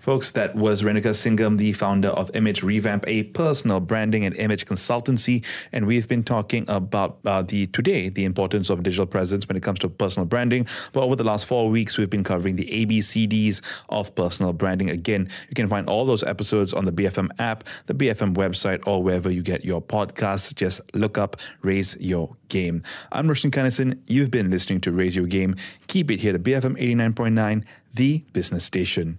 Folks, 0.01 0.31
that 0.31 0.55
was 0.55 0.83
Renuka 0.83 1.13
Singham, 1.15 1.59
the 1.59 1.73
founder 1.73 2.09
of 2.09 2.31
Image 2.35 2.63
Revamp, 2.63 3.05
a 3.09 3.25
personal 3.25 3.81
branding 3.81 4.25
and 4.25 4.35
image 4.37 4.65
consultancy. 4.65 5.45
And 5.73 5.87
we've 5.87 6.07
been 6.07 6.23
talking 6.23 6.65
about 6.69 7.19
uh, 7.27 7.43
the 7.43 7.67
today, 7.67 8.09
the 8.09 8.25
importance 8.25 8.71
of 8.71 8.83
digital 8.85 9.07
presence 9.07 9.49
when 9.49 9.57
it 9.57 9.63
comes 9.63 9.81
to 9.81 9.89
personal 9.89 10.25
branding. 10.25 10.67
But 10.93 11.03
over 11.03 11.17
the 11.17 11.25
last 11.25 11.47
four 11.47 11.69
weeks, 11.69 11.99
we've 11.99 12.09
been 12.09 12.23
covering 12.23 12.55
the 12.55 12.87
ABCDs 12.87 13.61
of 13.89 14.15
personal 14.15 14.53
branding. 14.53 14.89
Again, 14.89 15.29
you 15.49 15.55
can 15.55 15.67
find 15.67 15.91
all 15.91 16.07
those 16.07 16.23
episodes 16.23 16.73
on 16.73 16.85
the 16.85 16.93
BFM 16.93 17.31
app, 17.41 17.65
the 17.87 17.95
BFM 17.95 18.35
website, 18.35 18.87
or 18.87 19.03
wherever 19.03 19.31
you 19.31 19.43
get 19.43 19.65
your 19.65 19.83
podcasts. 19.83 20.55
Just 20.55 20.81
look 20.95 21.19
up 21.19 21.37
Raise 21.63 21.97
Your 21.99 22.37
Game. 22.49 22.85
I'm 23.11 23.27
Roshan 23.27 23.51
Kanesan. 23.51 23.99
You've 24.07 24.31
been 24.31 24.49
listening 24.49 24.81
to 24.83 24.93
Raise 24.93 25.17
Your 25.17 25.27
Game. 25.27 25.57
Keep 25.89 26.13
it 26.13 26.21
here 26.21 26.33
to 26.33 26.39
BFM 26.39 26.79
89.9, 26.81 27.65
the 27.95 28.25
business 28.33 28.65
station. 28.65 29.19